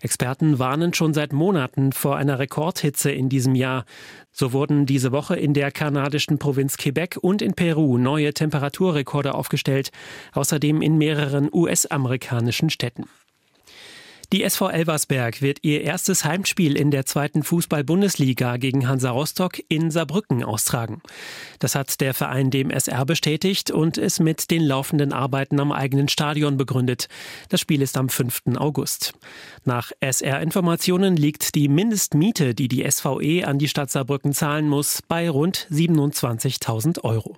Experten 0.03 0.59
warnen 0.59 0.93
schon 0.93 1.15
seit 1.15 1.33
Monaten 1.33 1.93
vor 1.93 2.19
einer 2.19 2.39
Rekordhitze 2.39 3.11
in 3.11 3.31
diesem 3.31 3.55
Jahr. 3.55 3.87
So 4.31 4.53
wurden 4.53 4.85
diese 4.85 5.11
Woche 5.11 5.37
in 5.37 5.55
der 5.55 5.73
kanadischen 5.73 6.37
Provinz 6.37 6.77
Quebec 6.77 7.17
und 7.19 7.41
in 7.41 7.55
Peru 7.55 7.97
neue 7.97 8.35
Temperaturrekorde 8.35 9.35
aufgestellt, 9.35 9.91
außerdem 10.35 10.83
in 10.83 10.99
mehreren 10.99 11.49
US-amerikanischen 11.51 12.69
Städten. 12.69 13.07
Die 14.33 14.43
SV 14.43 14.71
Elversberg 14.71 15.41
wird 15.41 15.59
ihr 15.63 15.83
erstes 15.83 16.25
Heimspiel 16.25 16.77
in 16.77 16.91
der 16.91 17.07
zweiten 17.07 17.45
Fußball-Bundesliga 17.45 18.57
gegen 18.57 18.89
Hansa 18.89 19.11
Rostock 19.11 19.61
in 19.69 19.93
Saarbrücken 19.93 20.43
austragen. 20.43 21.01
Das 21.61 21.77
hat 21.77 22.01
der 22.01 22.13
Verein 22.13 22.51
dem 22.51 22.71
SR 22.71 23.07
bestätigt 23.07 23.71
und 23.71 23.99
es 23.99 24.19
mit 24.19 24.51
den 24.51 24.63
laufenden 24.63 25.13
Arbeiten 25.13 25.61
am 25.61 25.71
eigenen 25.71 26.09
Stadion 26.09 26.57
begründet. 26.57 27.09
Das 27.51 27.61
Spiel 27.61 27.83
ist 27.83 27.97
am 27.97 28.09
5. 28.09 28.57
August. 28.57 29.13
Nach 29.65 29.93
SR-Informationen 30.01 31.17
liegt 31.17 31.55
die 31.55 31.69
Mindestmiete, 31.69 32.55
die 32.55 32.67
die 32.67 32.89
SVE 32.91 33.47
an 33.47 33.59
die 33.59 33.69
Stadt 33.69 33.91
Saarbrücken 33.93 34.33
zahlen 34.33 34.69
muss, 34.69 35.03
bei 35.07 35.31
rund 35.31 35.69
27.000 35.71 37.05
Euro. 37.05 37.37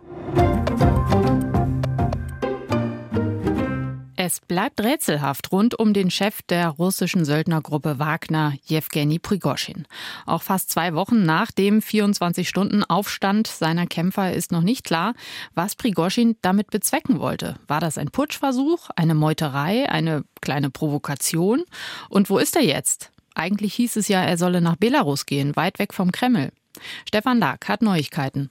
Es 4.28 4.40
bleibt 4.40 4.82
rätselhaft 4.82 5.52
rund 5.52 5.78
um 5.78 5.94
den 5.94 6.10
Chef 6.10 6.42
der 6.42 6.68
russischen 6.68 7.24
Söldnergruppe 7.24 7.98
Wagner, 7.98 8.52
Jewgeni 8.66 9.18
Prigoschin. 9.18 9.86
Auch 10.26 10.42
fast 10.42 10.70
zwei 10.70 10.92
Wochen 10.92 11.24
nach 11.24 11.50
dem 11.50 11.80
24-Stunden-Aufstand 11.80 13.46
seiner 13.46 13.86
Kämpfer 13.86 14.34
ist 14.34 14.52
noch 14.52 14.60
nicht 14.60 14.84
klar, 14.84 15.14
was 15.54 15.76
Prigoschin 15.76 16.36
damit 16.42 16.70
bezwecken 16.70 17.20
wollte. 17.20 17.54
War 17.68 17.80
das 17.80 17.96
ein 17.96 18.10
Putschversuch, 18.10 18.90
eine 18.96 19.14
Meuterei, 19.14 19.88
eine 19.88 20.24
kleine 20.42 20.68
Provokation? 20.68 21.64
Und 22.10 22.28
wo 22.28 22.36
ist 22.36 22.54
er 22.54 22.64
jetzt? 22.64 23.12
Eigentlich 23.34 23.72
hieß 23.72 23.96
es 23.96 24.08
ja, 24.08 24.22
er 24.22 24.36
solle 24.36 24.60
nach 24.60 24.76
Belarus 24.76 25.24
gehen, 25.24 25.56
weit 25.56 25.78
weg 25.78 25.94
vom 25.94 26.12
Kreml. 26.12 26.52
Stefan 27.06 27.38
Lag 27.38 27.66
hat 27.66 27.80
Neuigkeiten. 27.80 28.50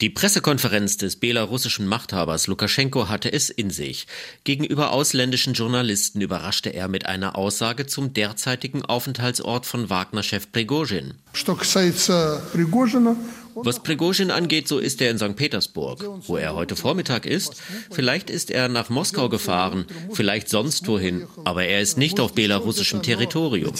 Die 0.00 0.08
Pressekonferenz 0.08 0.96
des 0.96 1.16
belarussischen 1.16 1.86
Machthabers 1.86 2.46
Lukaschenko 2.46 3.10
hatte 3.10 3.30
es 3.30 3.50
in 3.50 3.68
sich. 3.68 4.06
Gegenüber 4.44 4.92
ausländischen 4.92 5.52
Journalisten 5.52 6.22
überraschte 6.22 6.70
er 6.70 6.88
mit 6.88 7.04
einer 7.04 7.36
Aussage 7.36 7.86
zum 7.86 8.14
derzeitigen 8.14 8.82
Aufenthaltsort 8.82 9.66
von 9.66 9.90
Wagner-Chef 9.90 10.50
Prigozhin. 10.52 11.16
Was 13.54 13.82
Prigozhin 13.82 14.30
angeht, 14.30 14.68
so 14.68 14.78
ist 14.78 15.00
er 15.00 15.10
in 15.10 15.18
St. 15.18 15.36
Petersburg, 15.36 16.04
wo 16.26 16.36
er 16.36 16.54
heute 16.54 16.76
Vormittag 16.76 17.26
ist. 17.26 17.60
Vielleicht 17.90 18.30
ist 18.30 18.50
er 18.50 18.68
nach 18.68 18.90
Moskau 18.90 19.28
gefahren, 19.28 19.86
vielleicht 20.12 20.48
sonst 20.48 20.86
wohin, 20.86 21.26
aber 21.44 21.64
er 21.64 21.80
ist 21.80 21.98
nicht 21.98 22.20
auf 22.20 22.32
belarussischem 22.32 23.02
Territorium. 23.02 23.72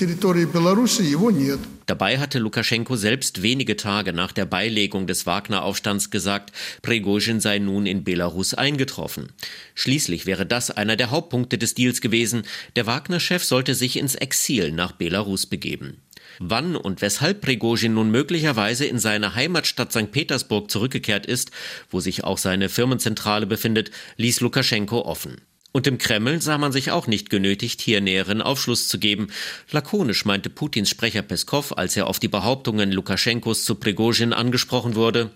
Dabei 1.86 2.18
hatte 2.18 2.38
Lukaschenko 2.38 2.96
selbst 2.96 3.42
wenige 3.42 3.76
Tage 3.76 4.12
nach 4.12 4.32
der 4.32 4.46
Beilegung 4.46 5.06
des 5.06 5.26
Wagner-Aufstands 5.26 6.10
gesagt, 6.10 6.52
Prigozhin 6.82 7.40
sei 7.40 7.58
nun 7.58 7.86
in 7.86 8.04
Belarus 8.04 8.54
eingetroffen. 8.54 9.30
Schließlich 9.74 10.26
wäre 10.26 10.46
das 10.46 10.70
einer 10.70 10.96
der 10.96 11.10
Hauptpunkte 11.10 11.58
des 11.58 11.74
Deals 11.74 12.00
gewesen. 12.00 12.42
Der 12.76 12.86
Wagner-Chef 12.86 13.42
sollte 13.42 13.74
sich 13.74 13.96
ins 13.96 14.14
Exil 14.14 14.70
nach 14.72 14.92
Belarus 14.92 15.46
begeben. 15.46 15.96
Wann 16.42 16.74
und 16.74 17.02
weshalb 17.02 17.42
Prigozhin 17.42 17.92
nun 17.92 18.10
möglicherweise 18.10 18.86
in 18.86 18.98
seine 18.98 19.34
Heimatstadt 19.34 19.92
St. 19.92 20.10
Petersburg 20.10 20.70
zurückgekehrt 20.70 21.26
ist, 21.26 21.50
wo 21.90 22.00
sich 22.00 22.24
auch 22.24 22.38
seine 22.38 22.70
Firmenzentrale 22.70 23.44
befindet, 23.44 23.90
ließ 24.16 24.40
Lukaschenko 24.40 25.02
offen. 25.02 25.42
Und 25.72 25.86
im 25.86 25.98
Kreml 25.98 26.40
sah 26.40 26.56
man 26.56 26.72
sich 26.72 26.92
auch 26.92 27.06
nicht 27.06 27.28
genötigt, 27.28 27.82
hier 27.82 28.00
näheren 28.00 28.40
Aufschluss 28.40 28.88
zu 28.88 28.98
geben. 28.98 29.28
Lakonisch 29.70 30.24
meinte 30.24 30.48
Putins 30.48 30.88
Sprecher 30.88 31.20
Peskov, 31.20 31.76
als 31.76 31.94
er 31.98 32.06
auf 32.06 32.18
die 32.18 32.28
Behauptungen 32.28 32.90
Lukaschenkos 32.90 33.64
zu 33.66 33.74
Prigozhin 33.74 34.32
angesprochen 34.32 34.94
wurde. 34.94 35.30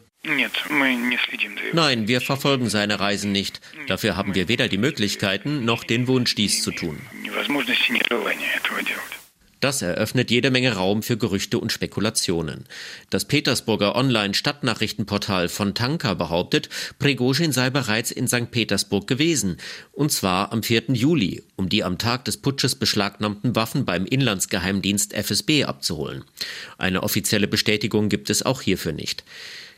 Nein, 1.75 2.09
wir 2.09 2.23
verfolgen 2.23 2.71
seine 2.71 2.99
Reisen 2.99 3.31
nicht. 3.31 3.61
Dafür 3.89 4.17
haben 4.17 4.35
wir 4.35 4.49
weder 4.49 4.69
die 4.69 4.79
Möglichkeiten 4.79 5.67
noch 5.67 5.85
den 5.85 6.09
Wunsch, 6.09 6.35
dies 6.35 6.63
zu 6.63 6.71
tun. 6.71 6.99
Das 9.65 9.81
eröffnet 9.81 10.31
jede 10.31 10.51
Menge 10.51 10.75
Raum 10.75 11.03
für 11.03 11.17
Gerüchte 11.17 11.59
und 11.59 11.73
Spekulationen. 11.73 12.67
Das 13.09 13.25
Petersburger 13.25 13.97
Online-Stadtnachrichtenportal 13.97 15.49
von 15.49 15.75
Tanka 15.75 16.13
behauptet, 16.13 16.69
Prigozhin 16.99 17.51
sei 17.51 17.71
bereits 17.71 18.11
in 18.11 18.29
St. 18.29 18.51
Petersburg 18.51 19.07
gewesen, 19.07 19.57
und 19.93 20.13
zwar 20.13 20.53
am 20.53 20.63
4. 20.63 20.89
Juli, 20.89 21.43
um 21.57 21.71
die 21.71 21.83
am 21.83 21.97
Tag 21.97 22.27
des 22.27 22.37
Putsches 22.37 22.75
beschlagnahmten 22.75 23.57
Waffen 23.57 23.87
beim 23.87 24.05
Inlandsgeheimdienst 24.05 25.15
FSB 25.15 25.65
abzuholen. 25.65 26.25
Eine 26.77 27.03
offizielle 27.03 27.49
Bestätigung 27.49 28.11
gibt 28.11 28.29
es 28.29 28.45
auch 28.45 28.61
hierfür 28.61 28.93
nicht. 28.93 29.25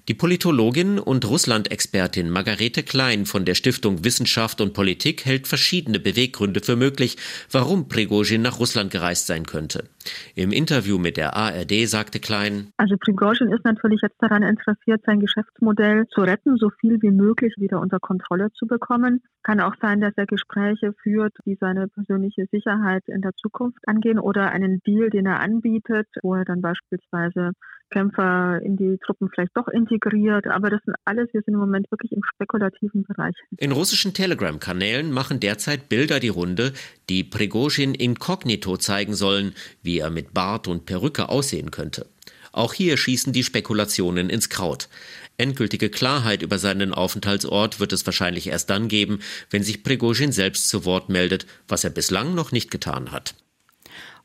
Die 0.08 0.14
Politologin 0.14 1.00
und 1.00 1.24
Russland-Expertin 1.24 2.30
Margarete 2.30 2.84
Klein 2.84 3.26
von 3.26 3.44
der 3.44 3.56
Stiftung 3.56 4.04
Wissenschaft 4.04 4.60
und 4.60 4.72
Politik 4.72 5.24
hält 5.24 5.48
verschiedene 5.48 5.98
Beweggründe 5.98 6.60
für 6.60 6.76
möglich, 6.76 7.16
warum 7.50 7.88
Prigozhin 7.88 8.40
nach 8.40 8.60
Russland 8.60 8.92
gereist 8.92 9.26
sein 9.26 9.46
könnte. 9.46 9.88
Im 10.34 10.52
Interview 10.52 10.98
mit 10.98 11.16
der 11.16 11.36
ARD 11.36 11.86
sagte 11.88 12.20
Klein, 12.20 12.72
Also 12.76 12.96
Prigozhin 12.98 13.52
ist 13.52 13.64
natürlich 13.64 14.00
jetzt 14.02 14.20
daran 14.20 14.42
interessiert, 14.42 15.02
sein 15.06 15.20
Geschäftsmodell 15.20 16.06
zu 16.08 16.20
retten, 16.22 16.56
so 16.56 16.70
viel 16.80 17.00
wie 17.02 17.10
möglich 17.10 17.54
wieder 17.58 17.80
unter 17.80 17.98
Kontrolle 18.00 18.50
zu 18.52 18.66
bekommen. 18.66 19.22
Kann 19.42 19.60
auch 19.60 19.74
sein, 19.80 20.00
dass 20.00 20.12
er 20.16 20.26
Gespräche 20.26 20.92
führt, 21.02 21.34
die 21.44 21.56
seine 21.60 21.88
persönliche 21.88 22.46
Sicherheit 22.50 23.04
in 23.06 23.22
der 23.22 23.32
Zukunft 23.36 23.78
angehen 23.86 24.18
oder 24.18 24.50
einen 24.50 24.80
Deal, 24.86 25.10
den 25.10 25.26
er 25.26 25.40
anbietet, 25.40 26.08
wo 26.22 26.34
er 26.34 26.44
dann 26.44 26.60
beispielsweise 26.60 27.52
Kämpfer 27.90 28.60
in 28.62 28.76
die 28.76 28.98
Truppen 29.04 29.28
vielleicht 29.32 29.56
doch 29.56 29.68
integriert. 29.68 30.46
Aber 30.46 30.70
das 30.70 30.80
sind 30.84 30.96
alles, 31.04 31.28
wir 31.32 31.42
sind 31.42 31.54
im 31.54 31.60
Moment 31.60 31.90
wirklich 31.90 32.12
im 32.12 32.22
spekulativen 32.24 33.04
Bereich. 33.04 33.34
In 33.58 33.72
russischen 33.72 34.12
Telegram-Kanälen 34.12 35.12
machen 35.12 35.40
derzeit 35.40 35.88
Bilder 35.88 36.20
die 36.20 36.28
Runde, 36.28 36.72
die 37.08 37.22
Prigozhin 37.22 37.94
inkognito 37.94 38.76
zeigen 38.76 39.14
sollen, 39.14 39.54
wie 39.82 39.95
er 39.98 40.10
mit 40.10 40.34
Bart 40.34 40.68
und 40.68 40.86
Perücke 40.86 41.28
aussehen 41.28 41.70
könnte. 41.70 42.06
Auch 42.52 42.72
hier 42.72 42.96
schießen 42.96 43.32
die 43.32 43.44
Spekulationen 43.44 44.30
ins 44.30 44.48
Kraut. 44.48 44.88
Endgültige 45.36 45.90
Klarheit 45.90 46.40
über 46.40 46.58
seinen 46.58 46.94
Aufenthaltsort 46.94 47.80
wird 47.80 47.92
es 47.92 48.06
wahrscheinlich 48.06 48.46
erst 48.46 48.70
dann 48.70 48.88
geben, 48.88 49.20
wenn 49.50 49.62
sich 49.62 49.82
Prigozhin 49.82 50.32
selbst 50.32 50.68
zu 50.68 50.86
Wort 50.86 51.10
meldet, 51.10 51.46
was 51.68 51.84
er 51.84 51.90
bislang 51.90 52.34
noch 52.34 52.52
nicht 52.52 52.70
getan 52.70 53.12
hat. 53.12 53.34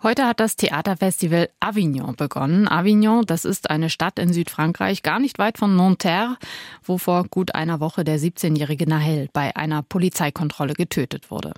Heute 0.04 0.26
hat 0.26 0.40
das 0.40 0.56
Theaterfestival 0.56 1.50
Avignon 1.60 2.16
begonnen. 2.16 2.68
Avignon, 2.68 3.24
das 3.24 3.46
ist 3.46 3.70
eine 3.70 3.90
Stadt 3.90 4.18
in 4.18 4.34
Südfrankreich, 4.34 5.04
gar 5.04 5.20
nicht 5.20 5.38
weit 5.38 5.60
von 5.60 5.76
Nanterre, 5.76 6.38
wo 6.84 6.98
vor 6.98 7.26
gut 7.26 7.54
einer 7.54 7.80
Woche 7.80 8.04
der 8.04 8.18
17-jährige 8.18 8.90
Nahel 8.90 9.30
bei 9.32 9.56
einer 9.56 9.84
Polizeikontrolle 9.84 10.74
getötet 10.74 11.30
wurde. 11.30 11.54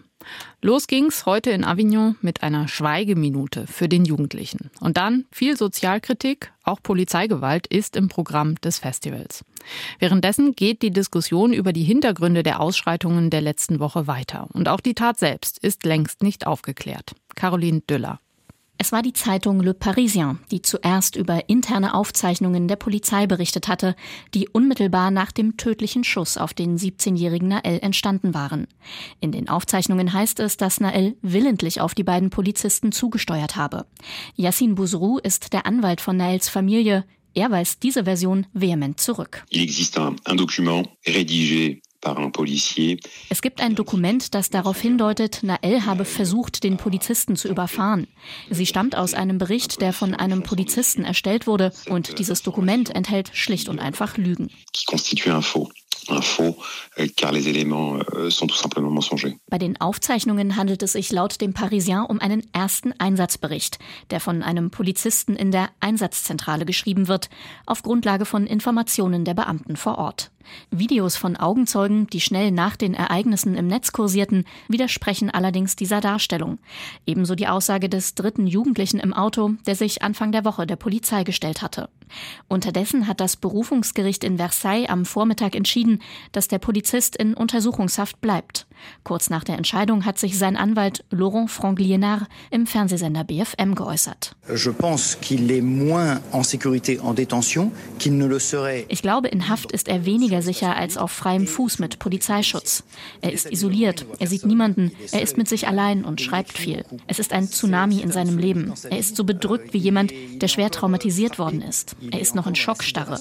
Los 0.62 0.88
ging's 0.88 1.26
heute 1.26 1.52
in 1.52 1.64
Avignon 1.64 2.16
mit 2.22 2.44
einer 2.44 2.68
Schweigeminute 2.68 3.68
für 3.68 3.90
den 3.90 4.06
Jugendlichen. 4.06 4.72
Und 4.80 4.98
dann 4.98 5.26
viel 5.32 5.58
Sozialkritik, 5.58 6.52
auch 6.64 6.82
Polizeigewalt 6.82 7.68
ist 7.68 7.96
im 7.96 8.08
Programm 8.08 8.56
des 8.62 8.80
Festivals. 8.80 9.44
Währenddessen 10.00 10.54
geht 10.54 10.82
die 10.82 10.92
Diskussion 10.92 11.54
über 11.54 11.74
die 11.74 11.84
Hintergründe 11.84 12.44
der 12.44 12.60
Ausschreitungen 12.60 13.30
der 13.30 13.42
letzten 13.42 13.80
Woche 13.80 14.08
weiter. 14.08 14.48
Und 14.54 14.70
auch 14.70 14.80
die 14.80 14.96
Tat 14.96 15.18
selbst 15.20 15.58
ist 15.60 15.86
längst 15.86 16.24
nicht 16.24 16.48
aufgeklärt. 16.48 17.14
Caroline 17.36 17.82
Düller. 17.82 18.20
Es 18.78 18.92
war 18.92 19.02
die 19.02 19.14
Zeitung 19.14 19.62
Le 19.62 19.74
Parisien, 19.74 20.40
die 20.52 20.62
zuerst 20.62 21.16
über 21.16 21.48
interne 21.48 21.94
Aufzeichnungen 21.94 22.68
der 22.68 22.76
Polizei 22.76 23.28
berichtet 23.28 23.68
hatte, 23.68 23.96
die 24.34 24.50
unmittelbar 24.50 25.12
nach 25.12 25.32
dem 25.32 25.58
tödlichen 25.58 26.04
Schuss 26.04 26.38
auf 26.38 26.54
den 26.54 26.78
17-jährigen 26.78 27.48
Nael 27.48 27.80
entstanden 27.82 28.34
waren. 28.34 28.68
In 29.20 29.32
den 29.32 29.48
Aufzeichnungen 29.48 30.12
heißt 30.12 30.40
es, 30.40 30.58
dass 30.58 30.80
Nael 30.80 31.16
willentlich 31.22 31.82
auf 31.82 31.94
die 31.94 32.04
beiden 32.04 32.30
Polizisten 32.30 32.92
zugesteuert 32.92 33.56
habe. 33.56 33.86
Yassin 34.36 34.76
Bouzrou 34.76 35.18
ist 35.20 35.54
der 35.54 35.66
Anwalt 35.66 36.02
von 36.02 36.18
Naels 36.18 36.50
Familie. 36.50 37.06
Er 37.36 37.52
weist 37.52 37.84
diese 37.84 38.04
Version 38.04 38.48
vehement 38.54 39.00
zurück. 39.00 39.46
Il 39.50 39.62
existe 39.62 40.00
un, 40.00 40.16
un 40.30 40.36
document 40.36 40.86
rédigé 41.06 41.82
es 43.30 43.42
gibt 43.42 43.62
ein 43.62 43.76
Dokument, 43.76 44.34
das 44.34 44.50
darauf 44.50 44.80
hindeutet, 44.80 45.42
Nael 45.44 45.86
habe 45.86 46.06
versucht, 46.06 46.64
den 46.64 46.78
Polizisten 46.78 47.36
zu 47.36 47.48
überfahren. 47.48 48.08
Sie 48.50 48.66
stammt 48.66 48.96
aus 48.96 49.14
einem 49.14 49.38
Bericht, 49.38 49.82
der 49.82 49.94
von 49.94 50.14
einem 50.14 50.44
Polizisten 50.44 51.04
erstellt 51.06 51.48
wurde, 51.48 51.72
und 51.90 52.20
dieses 52.20 52.44
Dokument 52.44 52.94
enthält 52.94 53.32
schlicht 53.34 53.70
und 53.70 53.80
einfach 53.80 54.18
Lügen. 54.18 54.50
un 54.92 55.42
faux, 55.42 55.72
euh, 56.10 57.08
car 57.16 57.32
les 57.32 57.48
éléments 57.48 58.00
euh, 58.14 58.30
sont 58.30 58.48
tout 58.48 58.56
simplement 58.56 58.90
mensongers. 58.90 59.38
Bei 59.50 59.58
den 59.58 59.80
Aufzeichnungen 59.80 60.58
handelt 60.58 60.84
es 60.84 60.94
sich 60.94 61.12
laut 61.12 61.42
dem 61.42 61.54
Parisien 61.54 62.06
um 62.06 62.20
einen 62.20 62.44
ersten 62.54 62.94
Einsatzbericht, 63.00 63.80
der 64.10 64.20
von 64.20 64.44
einem 64.44 64.72
Polizisten 64.72 65.36
in 65.36 65.52
der 65.52 65.70
Einsatzzentrale 65.80 66.66
geschrieben 66.66 67.08
wird, 67.08 67.30
auf 67.66 67.84
Grundlage 67.84 68.26
von 68.26 68.48
Informationen 68.48 69.26
der 69.26 69.34
Beamten 69.34 69.76
vor 69.76 69.98
Ort. 69.98 70.32
Videos 70.72 71.16
von 71.16 71.38
Augenzeugen, 71.38 72.08
die 72.08 72.20
schnell 72.20 72.52
nach 72.52 72.76
den 72.76 72.94
Ereignissen 72.94 73.56
im 73.56 73.68
Netz 73.68 73.92
kursierten, 73.92 74.46
widersprechen 74.68 75.30
allerdings 75.30 75.76
dieser 75.76 76.02
Darstellung. 76.02 76.60
Ebenso 77.06 77.36
die 77.36 77.48
Aussage 77.48 77.90
des 77.90 78.16
dritten 78.16 78.48
Jugendlichen 78.48 79.00
im 79.00 79.14
Auto, 79.14 79.52
der 79.66 79.76
sich 79.76 80.02
Anfang 80.02 80.32
der 80.32 80.46
Woche 80.46 80.68
der 80.68 80.76
Polizei 80.76 81.24
gestellt 81.24 81.62
hatte. 81.62 81.90
Unterdessen 82.48 83.08
hat 83.08 83.20
das 83.20 83.36
Berufungsgericht 83.36 84.24
in 84.24 84.38
Versailles 84.38 84.90
am 84.90 85.06
Vormittag 85.06 85.56
entschieden, 85.56 86.02
dass 86.32 86.48
der 86.48 86.60
Polizist 86.60 87.16
in 87.16 87.34
Untersuchungshaft 87.34 88.22
bleibt. 88.22 88.68
Kurz 89.04 89.30
nach 89.30 89.44
der 89.44 89.58
Entscheidung 89.58 90.06
hat 90.06 90.18
sich 90.18 90.38
sein 90.38 90.56
Anwalt 90.56 91.04
Laurent 91.10 91.50
Franglienard 91.50 92.24
im 92.52 92.68
Fernsehsender 92.68 93.24
BFM 93.24 93.76
geäußert. 93.76 94.36
Ich 98.88 99.02
glaube, 99.02 99.28
in 99.28 99.50
Haft 99.50 99.72
ist 99.72 99.88
er 99.88 100.06
weniger 100.06 100.42
sicher 100.42 100.76
als 100.76 100.98
auf 100.98 101.12
freiem 101.12 101.48
Fuß 101.48 101.80
mit 101.80 102.00
Polizeischutz. 102.00 102.84
Er 103.22 103.34
ist 103.34 103.52
isoliert, 103.52 104.06
er 104.20 104.28
sieht 104.28 104.46
niemanden, 104.46 104.92
er 105.12 105.22
ist 105.22 105.38
mit 105.38 105.48
sich 105.48 105.68
allein 105.68 106.06
und 106.06 106.22
schreibt 106.22 106.58
viel. 106.58 106.86
Es 107.08 107.20
ist 107.20 107.34
ein 107.34 107.48
Tsunami 107.48 108.00
in 108.00 108.12
seinem 108.12 108.38
Leben. 108.38 108.74
Er 108.90 108.98
ist 108.98 109.16
so 109.16 109.24
bedrückt 109.24 109.74
wie 109.74 109.78
jemand, 109.78 110.14
der 110.42 110.48
schwer 110.48 110.72
traumatisiert 110.72 111.40
worden 111.40 111.62
ist. 111.62 111.96
Er 112.12 112.20
ist 112.20 112.36
noch 112.36 112.48
in 112.48 112.56
Schockstarre. 112.56 113.20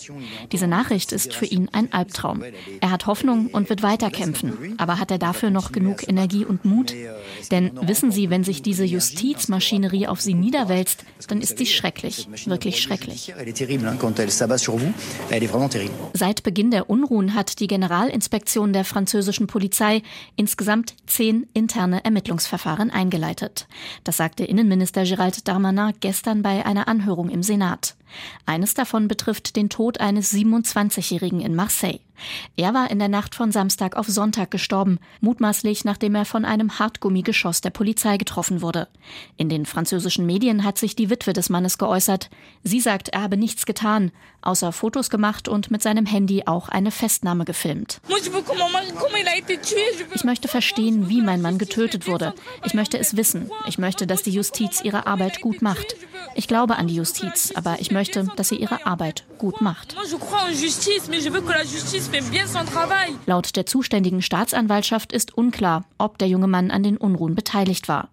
Diese 0.51 0.67
Nachricht 0.67 1.13
ist 1.13 1.35
für 1.35 1.47
ihn 1.47 1.69
ein 1.73 1.93
Albtraum. 1.93 2.43
Er 2.81 2.91
hat 2.91 3.07
Hoffnung 3.07 3.49
und 3.49 3.69
wird 3.69 3.83
weiterkämpfen. 3.83 4.75
Aber 4.79 4.99
hat 4.99 5.11
er 5.11 5.19
dafür 5.19 5.42
noch 5.51 5.73
genug 5.73 6.09
Energie 6.09 6.45
und 6.45 6.65
Mut? 6.65 6.95
Denn 7.51 7.73
wissen 7.83 8.13
Sie, 8.13 8.31
wenn 8.31 8.45
sich 8.45 8.63
diese 8.63 8.85
Justizmaschinerie 8.85 10.07
auf 10.07 10.21
Sie 10.21 10.35
niederwälzt, 10.35 11.05
dann 11.29 11.41
ist 11.41 11.59
sie 11.59 11.67
schrecklich, 11.67 12.29
wirklich 12.47 12.81
schrecklich. 12.81 13.33
Seit 16.15 16.43
Beginn 16.43 16.71
der 16.71 16.91
Unruhen 16.91 17.35
hat 17.35 17.61
die 17.61 17.67
Generalinspektion 17.67 18.73
der 18.73 18.85
französischen 18.85 19.47
Polizei 19.47 20.03
insgesamt 20.37 20.95
zehn 21.07 21.47
interne 21.55 22.05
Ermittlungsverfahren 22.05 22.91
eingeleitet. 22.91 23.67
Das 24.05 24.17
sagte 24.17 24.45
Innenminister 24.45 25.03
Gérald 25.03 25.45
Darmanin 25.45 25.93
gestern 26.01 26.43
bei 26.43 26.65
einer 26.67 26.89
Anhörung 26.89 27.29
im 27.31 27.43
Senat. 27.43 27.97
Eines 28.47 28.75
davon 28.75 29.09
betrifft 29.09 29.57
den 29.57 29.69
Tod 29.69 30.01
eines 30.01 30.33
27-Jährigen 30.33 31.41
in 31.41 31.55
Marseille. 31.55 32.01
Er 32.57 32.75
war 32.75 32.91
in 32.91 32.99
der 32.99 33.09
Nacht 33.09 33.35
von 33.35 33.53
Samstag 33.53 33.97
auf 33.97 34.07
Sonntag 34.07 34.51
gestorben, 34.51 34.99
mutmaßlich 35.21 35.85
nachdem 35.85 36.15
er 36.15 36.25
von 36.25 36.45
einem 36.45 36.79
Hartgummigeschoss 36.79 37.61
der 37.61 37.71
Polizei 37.71 38.17
getroffen 38.17 38.63
wurde. 38.63 38.89
In 39.37 39.49
den 39.49 39.67
französischen 39.67 40.27
Medien 40.27 40.65
hat 40.65 40.79
sich 40.79 40.95
die 40.97 41.11
Witwe 41.11 41.33
des 41.33 41.51
Mannes 41.51 41.79
geäußert. 41.79 42.31
Sie 42.63 42.81
sagt, 42.81 43.09
er 43.09 43.23
habe 43.23 43.37
nichts 43.37 43.67
getan, 43.67 44.13
außer 44.41 44.73
Fotos 44.73 45.11
gemacht 45.11 45.49
und 45.49 45.71
mit 45.71 45.83
seinem 45.83 46.07
Handy 46.07 46.45
auch 46.47 46.69
eine 46.69 46.91
Festnahme 46.91 47.45
gefilmt. 47.45 48.01
Ich 50.15 50.25
möchte 50.25 50.49
verstehen, 50.49 51.09
wie 51.09 51.23
mein 51.23 51.43
Mann 51.43 51.59
getötet 51.59 52.07
wurde. 52.07 52.35
Ich 52.65 52.75
möchte 52.75 52.99
es 52.99 53.17
wissen. 53.17 53.51
Ich 53.67 53.79
möchte, 53.79 54.07
dass 54.07 54.23
die 54.23 54.31
Justiz 54.31 54.81
ihre 54.83 55.07
Arbeit 55.07 55.41
gut 55.41 55.63
macht. 55.63 55.97
Ich 56.35 56.49
glaube 56.49 56.77
an 56.77 56.87
die 56.87 56.95
Justiz, 56.95 57.53
aber 57.55 57.81
ich 57.81 57.91
möchte, 57.91 58.27
dass 58.37 58.49
sie 58.49 58.57
ihre 58.57 58.87
Arbeit 58.87 59.25
gut 59.39 59.61
macht. 59.61 59.97
Laut 63.27 63.57
der 63.57 63.67
zuständigen 63.67 64.23
Staatsanwaltschaft 64.23 65.13
ist 65.13 65.37
unklar, 65.37 65.85
ob 65.99 66.19
der 66.19 66.29
junge 66.29 66.49
Mann 66.49 66.71
an 66.71 66.83
den 66.83 66.97
Unruhen 66.97 67.35
beteiligt 67.35 67.89
war. 67.89 68.09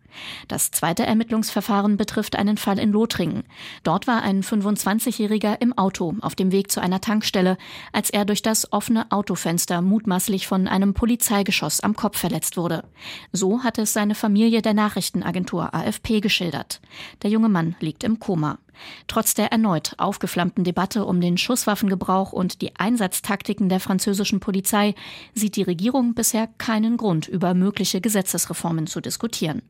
Das 0.47 0.71
zweite 0.71 1.05
Ermittlungsverfahren 1.05 1.97
betrifft 1.97 2.35
einen 2.35 2.57
Fall 2.57 2.79
in 2.79 2.91
Lothringen. 2.91 3.43
Dort 3.83 4.07
war 4.07 4.21
ein 4.21 4.43
25-Jähriger 4.43 5.59
im 5.59 5.77
Auto 5.77 6.15
auf 6.21 6.35
dem 6.35 6.51
Weg 6.51 6.71
zu 6.71 6.81
einer 6.81 7.01
Tankstelle, 7.01 7.57
als 7.93 8.09
er 8.09 8.25
durch 8.25 8.41
das 8.41 8.71
offene 8.71 9.11
Autofenster 9.11 9.81
mutmaßlich 9.81 10.47
von 10.47 10.67
einem 10.67 10.93
Polizeigeschoss 10.93 11.81
am 11.81 11.95
Kopf 11.95 12.17
verletzt 12.17 12.57
wurde. 12.57 12.83
So 13.31 13.63
hat 13.63 13.77
es 13.77 13.93
seine 13.93 14.15
Familie 14.15 14.61
der 14.61 14.73
Nachrichtenagentur 14.73 15.73
AFP 15.73 16.21
geschildert. 16.21 16.81
Der 17.23 17.29
junge 17.29 17.49
Mann 17.49 17.75
liegt 17.79 18.03
im 18.03 18.19
Koma. 18.19 18.59
Trotz 19.07 19.33
der 19.33 19.51
erneut 19.51 19.93
aufgeflammten 19.97 20.63
Debatte 20.63 21.05
um 21.05 21.21
den 21.21 21.37
Schusswaffengebrauch 21.37 22.31
und 22.31 22.61
die 22.61 22.75
Einsatztaktiken 22.75 23.69
der 23.69 23.79
französischen 23.79 24.39
Polizei 24.39 24.95
sieht 25.33 25.55
die 25.55 25.63
Regierung 25.63 26.13
bisher 26.13 26.47
keinen 26.57 26.97
Grund, 26.97 27.27
über 27.27 27.53
mögliche 27.53 28.01
Gesetzesreformen 28.01 28.87
zu 28.87 29.01
diskutieren. 29.01 29.61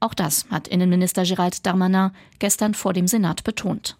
Auch 0.00 0.14
das 0.14 0.46
hat 0.50 0.68
Innenminister 0.68 1.22
Gérald 1.22 1.64
Darmanin 1.64 2.10
gestern 2.38 2.74
vor 2.74 2.92
dem 2.92 3.06
Senat 3.06 3.44
betont. 3.44 3.96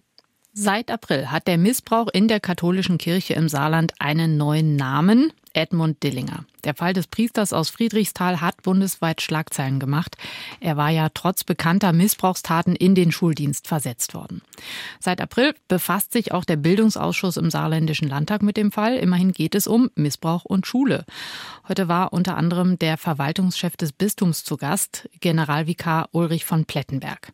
Seit 0.53 0.90
April 0.90 1.33
hat 1.33 1.48
der 1.48 1.59
Missbrauch 1.59 2.07
in 2.12 2.29
der 2.29 2.38
katholischen 2.38 2.96
Kirche 2.96 3.35
im 3.35 3.48
Saarland 3.48 3.92
einen 3.98 4.37
neuen 4.37 4.77
Namen. 4.77 5.33
Edmund 5.54 6.02
Dillinger. 6.02 6.44
Der 6.64 6.74
Fall 6.74 6.94
des 6.94 7.06
Priesters 7.06 7.52
aus 7.52 7.68
Friedrichsthal 7.68 8.40
hat 8.40 8.62
bundesweit 8.62 9.20
Schlagzeilen 9.20 9.78
gemacht. 9.78 10.16
Er 10.60 10.76
war 10.76 10.90
ja 10.90 11.08
trotz 11.12 11.44
bekannter 11.44 11.92
Missbrauchstaten 11.92 12.74
in 12.74 12.94
den 12.94 13.12
Schuldienst 13.12 13.68
versetzt 13.68 14.14
worden. 14.14 14.42
Seit 14.98 15.20
April 15.20 15.54
befasst 15.68 16.12
sich 16.12 16.32
auch 16.32 16.44
der 16.44 16.56
Bildungsausschuss 16.56 17.36
im 17.36 17.50
Saarländischen 17.50 18.08
Landtag 18.08 18.42
mit 18.42 18.56
dem 18.56 18.72
Fall. 18.72 18.96
Immerhin 18.96 19.32
geht 19.32 19.54
es 19.54 19.66
um 19.66 19.90
Missbrauch 19.94 20.44
und 20.44 20.66
Schule. 20.66 21.04
Heute 21.68 21.88
war 21.88 22.12
unter 22.12 22.36
anderem 22.36 22.78
der 22.78 22.96
Verwaltungschef 22.96 23.76
des 23.76 23.92
Bistums 23.92 24.44
zu 24.44 24.56
Gast, 24.56 25.08
Generalvikar 25.20 26.08
Ulrich 26.12 26.44
von 26.44 26.64
Plettenberg. 26.64 27.32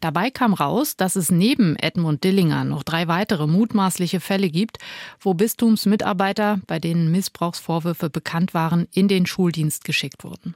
Dabei 0.00 0.30
kam 0.30 0.54
raus, 0.54 0.96
dass 0.96 1.16
es 1.16 1.30
neben 1.30 1.76
Edmund 1.76 2.24
Dillinger 2.24 2.64
noch 2.64 2.82
drei 2.82 3.08
weitere 3.08 3.46
mutmaßliche 3.46 4.20
Fälle 4.20 4.50
gibt, 4.50 4.78
wo 5.20 5.34
Bistumsmitarbeiter, 5.34 6.60
bei 6.66 6.78
denen 6.78 7.10
Missbrauchsvorwürfe 7.56 8.10
bekannt 8.10 8.54
waren, 8.54 8.86
in 8.92 9.08
den 9.08 9.26
Schuldienst 9.26 9.84
geschickt 9.84 10.24
wurden. 10.24 10.54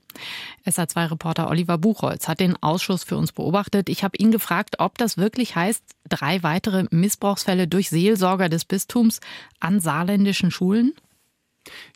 SA2-Reporter 0.67 1.49
Oliver 1.49 1.79
Buchholz 1.79 2.29
hat 2.29 2.41
den 2.41 2.61
Ausschuss 2.63 3.05
für 3.05 3.17
uns 3.17 3.33
beobachtet. 3.33 3.89
Ich 3.89 4.05
habe 4.05 4.17
ihn 4.19 4.31
gefragt, 4.31 4.77
ob 4.79 4.99
das 4.99 5.17
wirklich 5.17 5.57
heißt, 5.57 5.83
drei 6.09 6.43
weitere 6.43 6.85
Missbrauchsfälle 6.91 7.69
durch 7.69 7.91
Seelsorger 7.91 8.49
des 8.49 8.65
Bistums 8.65 9.21
an 9.61 9.81
saarländischen 9.81 10.51
Schulen? 10.51 10.93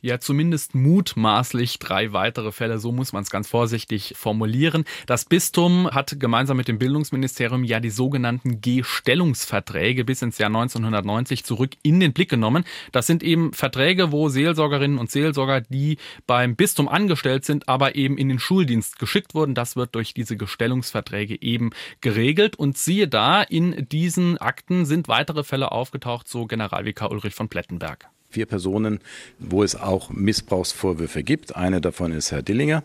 Ja, 0.02 0.20
zumindest 0.20 0.74
mutmaßlich 0.74 1.78
drei 1.78 2.12
weitere 2.12 2.52
Fälle, 2.52 2.78
so 2.78 2.92
muss 2.92 3.14
man 3.14 3.22
es 3.22 3.30
ganz 3.30 3.48
vorsichtig 3.48 4.14
formulieren. 4.16 4.84
Das 5.06 5.24
Bistum 5.24 5.90
hat 5.90 6.20
gemeinsam 6.20 6.58
mit 6.58 6.68
dem 6.68 6.78
Bildungsministerium 6.78 7.64
ja 7.64 7.80
die 7.80 7.90
sogenannten 7.90 8.60
G-Stellungsverträge 8.60 10.04
bis 10.04 10.20
ins 10.20 10.36
Jahr 10.36 10.48
1990 10.48 11.44
zurück 11.44 11.72
in 11.82 12.00
den 12.00 12.12
Blick 12.12 12.28
genommen. 12.28 12.64
Das 12.92 13.06
sind 13.06 13.22
eben 13.22 13.54
Verträge, 13.54 14.12
wo 14.12 14.28
Seelsorgerinnen 14.28 14.98
und 14.98 15.10
Seelsorger, 15.10 15.62
die 15.62 15.96
beim 16.26 16.56
Bistum 16.56 16.86
angestellt 16.86 17.46
sind, 17.46 17.66
aber 17.66 17.94
eben 17.94 18.18
in 18.18 18.28
den 18.28 18.38
Schuldienst 18.38 18.98
geschickt 18.98 19.34
wurden. 19.34 19.54
Das 19.54 19.76
wird 19.76 19.94
durch 19.94 20.12
diese 20.12 20.36
Gestellungsverträge 20.36 21.40
eben 21.40 21.70
geregelt. 22.02 22.56
Und 22.56 22.76
siehe 22.76 23.08
da, 23.08 23.42
in 23.42 23.88
diesen 23.88 24.36
Akten 24.36 24.84
sind 24.84 25.08
weitere 25.08 25.42
Fälle 25.42 25.72
aufgetaucht, 25.72 26.28
so 26.28 26.46
Generalvikar 26.46 27.10
Ulrich 27.10 27.34
von 27.34 27.48
Plettenberg 27.48 28.10
vier 28.34 28.46
Personen, 28.46 28.98
wo 29.38 29.62
es 29.62 29.76
auch 29.76 30.10
Missbrauchsvorwürfe 30.10 31.22
gibt. 31.22 31.54
Eine 31.56 31.80
davon 31.80 32.12
ist 32.12 32.32
Herr 32.32 32.42
Dillinger, 32.42 32.82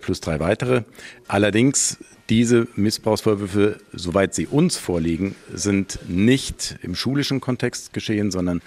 plus 0.00 0.20
drei 0.20 0.40
weitere. 0.40 0.82
Allerdings 1.28 1.98
diese 2.30 2.68
Missbrauchsvorwürfe, 2.76 3.78
soweit 3.92 4.34
sie 4.34 4.46
uns 4.46 4.76
vorliegen, 4.76 5.34
sind 5.52 5.98
nicht 6.08 6.78
im 6.82 6.94
schulischen 6.94 7.40
Kontext 7.40 7.92
geschehen, 7.92 8.30
sondern 8.30 8.60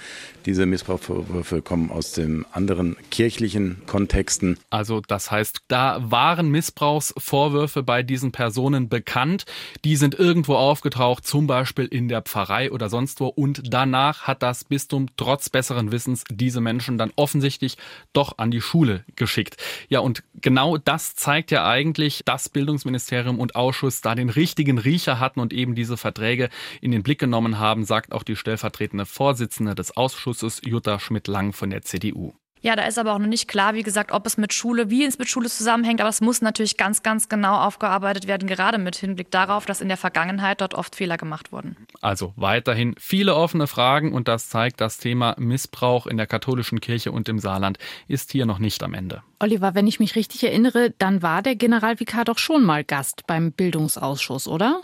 diese 0.46 0.66
Missbrauchsvorwürfe 0.66 1.62
kommen 1.62 1.92
aus 1.92 2.14
den 2.14 2.46
anderen 2.52 2.96
kirchlichen 3.12 3.84
Kontexten. 3.86 4.58
Also 4.72 5.02
das 5.02 5.30
heißt, 5.30 5.60
da 5.68 6.00
waren 6.02 6.50
Missbrauchsvorwürfe 6.50 7.84
bei 7.84 8.02
diesen 8.02 8.32
Personen 8.32 8.90
bekannt. 8.90 9.46
Die 9.86 9.96
sind 9.96 10.16
irgendwo 10.16 10.56
aufgetaucht, 10.56 11.28
zum 11.28 11.46
Beispiel 11.46 11.86
in 11.86 12.08
der 12.08 12.24
Pfarrei 12.24 12.72
oder 12.72 12.90
sonst 12.90 13.20
wo. 13.20 13.28
Und 13.28 13.62
danach 13.72 14.24
hat 14.24 14.42
das 14.42 14.64
Bistum 14.64 15.08
trotz 15.18 15.50
besseren 15.50 15.92
Wissens 15.92 16.24
diese 16.32 16.62
Menschen 16.62 16.98
dann 16.98 17.12
offensichtlich 17.16 17.78
doch 18.14 18.40
an 18.40 18.50
die 18.50 18.62
Schule 18.62 19.06
geschickt. 19.16 19.58
Ja, 19.90 20.00
und 20.00 20.24
genau 20.42 20.78
das 20.78 21.16
zeigt 21.16 21.52
ja 21.52 21.68
eigentlich, 21.68 22.24
das 22.26 22.50
Bildungsministerium 22.50 23.40
und 23.40 23.51
Ausschuss 23.56 24.02
da 24.02 24.16
den 24.16 24.30
richtigen 24.30 24.78
Riecher 24.78 25.20
hatten 25.20 25.40
und 25.40 25.54
eben 25.54 25.76
diese 25.76 25.98
Verträge 25.98 26.50
in 26.82 26.92
den 26.92 27.04
Blick 27.04 27.20
genommen 27.20 27.60
haben, 27.60 27.86
sagt 27.86 28.12
auch 28.12 28.24
die 28.24 28.36
stellvertretende 28.36 29.06
Vorsitzende 29.06 29.76
des 29.76 29.96
Ausschusses 29.98 30.62
Jutta 30.64 31.00
Schmidt-Lang 31.00 31.54
von 31.54 31.70
der 31.70 31.82
CDU. 31.82 32.34
Ja, 32.64 32.76
da 32.76 32.84
ist 32.84 33.00
aber 33.00 33.14
auch 33.14 33.20
noch 33.20 33.28
nicht 33.28 33.48
klar, 33.48 33.74
wie 33.74 33.82
gesagt, 33.82 34.12
ob 34.12 34.28
es 34.28 34.38
mit 34.38 34.54
Schule, 34.54 34.92
wie 34.92 35.04
es 35.04 35.18
mit 35.18 35.28
Schule 35.28 35.50
zusammenhängt. 35.50 36.00
Aber 36.00 36.10
es 36.10 36.22
muss 36.22 36.42
natürlich 36.42 36.78
ganz, 36.78 37.02
ganz 37.02 37.28
genau 37.28 37.56
aufgearbeitet 37.60 38.28
werden, 38.28 38.48
gerade 38.48 38.78
mit 38.78 38.96
Hinblick 38.96 39.32
darauf, 39.32 39.66
dass 39.66 39.82
in 39.82 39.88
der 39.88 39.98
Vergangenheit 39.98 40.62
dort 40.62 40.76
oft 40.76 40.96
Fehler 40.96 41.18
gemacht 41.18 41.52
wurden. 41.52 41.76
Also 42.02 42.34
weiterhin 42.36 42.94
viele 43.00 43.36
offene 43.36 43.66
Fragen 43.66 44.14
und 44.14 44.28
das 44.28 44.50
zeigt, 44.50 44.80
das 44.80 44.98
Thema 44.98 45.36
Missbrauch 45.40 46.06
in 46.06 46.18
der 46.18 46.28
katholischen 46.28 46.80
Kirche 46.82 47.12
und 47.12 47.28
im 47.30 47.40
Saarland 47.40 47.80
ist 48.08 48.32
hier 48.32 48.46
noch 48.46 48.60
nicht 48.60 48.84
am 48.84 48.94
Ende. 48.94 49.24
Oliver, 49.40 49.74
wenn 49.74 49.88
ich 49.88 50.00
mich 50.00 50.16
richtig 50.16 50.44
erinnere, 50.44 50.94
dann 51.00 51.24
war 51.24 51.42
der 51.42 51.56
Generalvikar 51.56 52.26
doch 52.26 52.38
schon 52.38 52.64
mal 52.64 52.84
Gast 52.84 53.26
beim 53.26 53.52
Bildungsausschuss, 53.52 54.48
oder? 54.48 54.82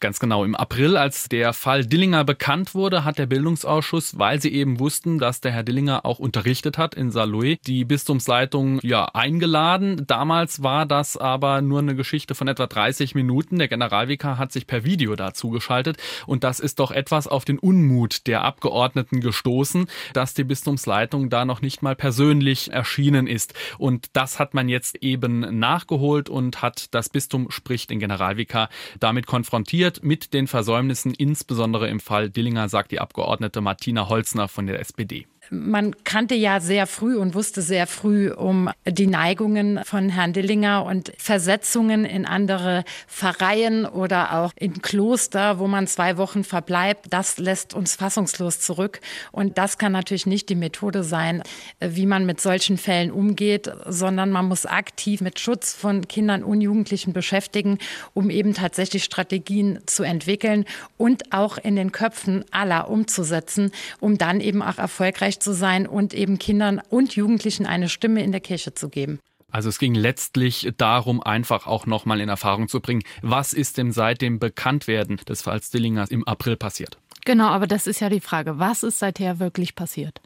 Ganz 0.00 0.18
genau. 0.18 0.46
Im 0.46 0.54
April, 0.54 0.96
als 0.96 1.28
der 1.28 1.52
Fall 1.52 1.84
Dillinger 1.84 2.24
bekannt 2.24 2.74
wurde, 2.74 3.04
hat 3.04 3.18
der 3.18 3.26
Bildungsausschuss, 3.26 4.18
weil 4.18 4.40
sie 4.40 4.50
eben 4.50 4.80
wussten, 4.80 5.18
dass 5.18 5.42
der 5.42 5.52
Herr 5.52 5.62
Dillinger 5.62 6.06
auch 6.06 6.18
unterrichtet 6.18 6.78
hat 6.78 6.94
in 6.94 7.10
Saarlouis, 7.10 7.58
die 7.66 7.84
Bistumsleitung 7.84 8.80
ja 8.82 9.04
eingeladen. 9.12 10.06
Damals 10.06 10.62
war 10.62 10.86
das 10.86 11.18
aber 11.18 11.60
nur 11.60 11.80
eine 11.80 11.94
Geschichte 11.94 12.34
von 12.34 12.48
etwa 12.48 12.66
30 12.66 13.14
Minuten. 13.14 13.58
Der 13.58 13.68
Generalvikar 13.68 14.38
hat 14.38 14.52
sich 14.52 14.66
per 14.66 14.84
Video 14.84 15.16
dazu 15.16 15.50
geschaltet 15.50 15.98
und 16.26 16.44
das 16.44 16.60
ist 16.60 16.78
doch 16.78 16.92
etwas 16.92 17.26
auf 17.26 17.44
den 17.44 17.58
Unmut 17.58 18.26
der 18.26 18.42
Abgeordneten 18.42 19.20
gestoßen, 19.20 19.86
dass 20.14 20.32
die 20.32 20.44
Bistumsleitung 20.44 21.28
da 21.28 21.44
noch 21.44 21.60
nicht 21.60 21.82
mal 21.82 21.94
persönlich 21.94 22.72
erschienen 22.72 23.26
ist. 23.26 23.52
Und 23.76 24.08
das 24.14 24.38
hat 24.38 24.54
man 24.54 24.70
jetzt 24.70 25.02
eben 25.02 25.58
nachgeholt 25.58 26.30
und 26.30 26.62
hat 26.62 26.86
das 26.94 27.10
Bistum, 27.10 27.50
sprich 27.50 27.86
den 27.86 27.98
Generalvikar, 27.98 28.70
damit 28.98 29.26
konfrontiert 29.26 29.89
konfrontiert 29.90 30.04
mit 30.04 30.34
den 30.34 30.46
Versäumnissen, 30.46 31.14
insbesondere 31.14 31.88
im 31.88 32.00
Fall 32.00 32.30
Dillinger, 32.30 32.68
sagt 32.68 32.92
die 32.92 33.00
Abgeordnete 33.00 33.60
Martina 33.60 34.08
Holzner 34.08 34.48
von 34.48 34.66
der 34.66 34.80
SPD 34.80 35.26
man 35.50 35.96
kannte 36.04 36.36
ja 36.36 36.60
sehr 36.60 36.86
früh 36.86 37.16
und 37.16 37.34
wusste 37.34 37.60
sehr 37.60 37.88
früh 37.88 38.30
um 38.30 38.70
die 38.86 39.08
Neigungen 39.08 39.80
von 39.84 40.08
Herrn 40.08 40.32
Dillinger 40.32 40.84
und 40.84 41.12
Versetzungen 41.18 42.04
in 42.04 42.24
andere 42.24 42.84
Pfarreien 43.08 43.84
oder 43.84 44.34
auch 44.34 44.52
in 44.56 44.80
Kloster, 44.80 45.58
wo 45.58 45.66
man 45.66 45.88
zwei 45.88 46.16
Wochen 46.16 46.44
verbleibt. 46.44 47.06
Das 47.10 47.38
lässt 47.38 47.74
uns 47.74 47.96
fassungslos 47.96 48.60
zurück. 48.60 49.00
Und 49.32 49.58
das 49.58 49.76
kann 49.76 49.90
natürlich 49.92 50.26
nicht 50.26 50.48
die 50.48 50.54
Methode 50.54 51.02
sein, 51.02 51.42
wie 51.80 52.06
man 52.06 52.26
mit 52.26 52.40
solchen 52.40 52.78
Fällen 52.78 53.10
umgeht, 53.10 53.70
sondern 53.86 54.30
man 54.30 54.46
muss 54.46 54.66
aktiv 54.66 55.20
mit 55.20 55.40
Schutz 55.40 55.74
von 55.74 56.06
Kindern 56.06 56.44
und 56.44 56.60
Jugendlichen 56.60 57.12
beschäftigen, 57.12 57.78
um 58.14 58.30
eben 58.30 58.54
tatsächlich 58.54 59.02
Strategien 59.02 59.80
zu 59.86 60.04
entwickeln 60.04 60.64
und 60.96 61.32
auch 61.32 61.58
in 61.58 61.74
den 61.74 61.90
Köpfen 61.90 62.44
aller 62.52 62.88
umzusetzen, 62.88 63.72
um 63.98 64.16
dann 64.16 64.40
eben 64.40 64.62
auch 64.62 64.78
erfolgreich 64.78 65.39
zu 65.40 65.52
sein 65.52 65.86
und 65.86 66.14
eben 66.14 66.38
Kindern 66.38 66.80
und 66.88 67.16
Jugendlichen 67.16 67.66
eine 67.66 67.88
Stimme 67.88 68.22
in 68.22 68.32
der 68.32 68.40
Kirche 68.40 68.74
zu 68.74 68.88
geben. 68.88 69.18
Also 69.50 69.68
es 69.68 69.78
ging 69.78 69.94
letztlich 69.94 70.72
darum, 70.76 71.22
einfach 71.22 71.66
auch 71.66 71.86
nochmal 71.86 72.20
in 72.20 72.28
Erfahrung 72.28 72.68
zu 72.68 72.80
bringen, 72.80 73.02
was 73.22 73.52
ist 73.52 73.78
denn 73.78 73.92
seit 73.92 74.22
dem 74.22 74.38
Bekanntwerden 74.38 75.16
des 75.28 75.42
Falls 75.42 75.70
Dillingers 75.70 76.10
im 76.10 76.26
April 76.26 76.56
passiert. 76.56 76.98
Genau, 77.24 77.48
aber 77.48 77.66
das 77.66 77.86
ist 77.86 78.00
ja 78.00 78.08
die 78.08 78.20
Frage, 78.20 78.58
was 78.58 78.82
ist 78.82 78.98
seither 78.98 79.40
wirklich 79.40 79.74
passiert? 79.74 80.20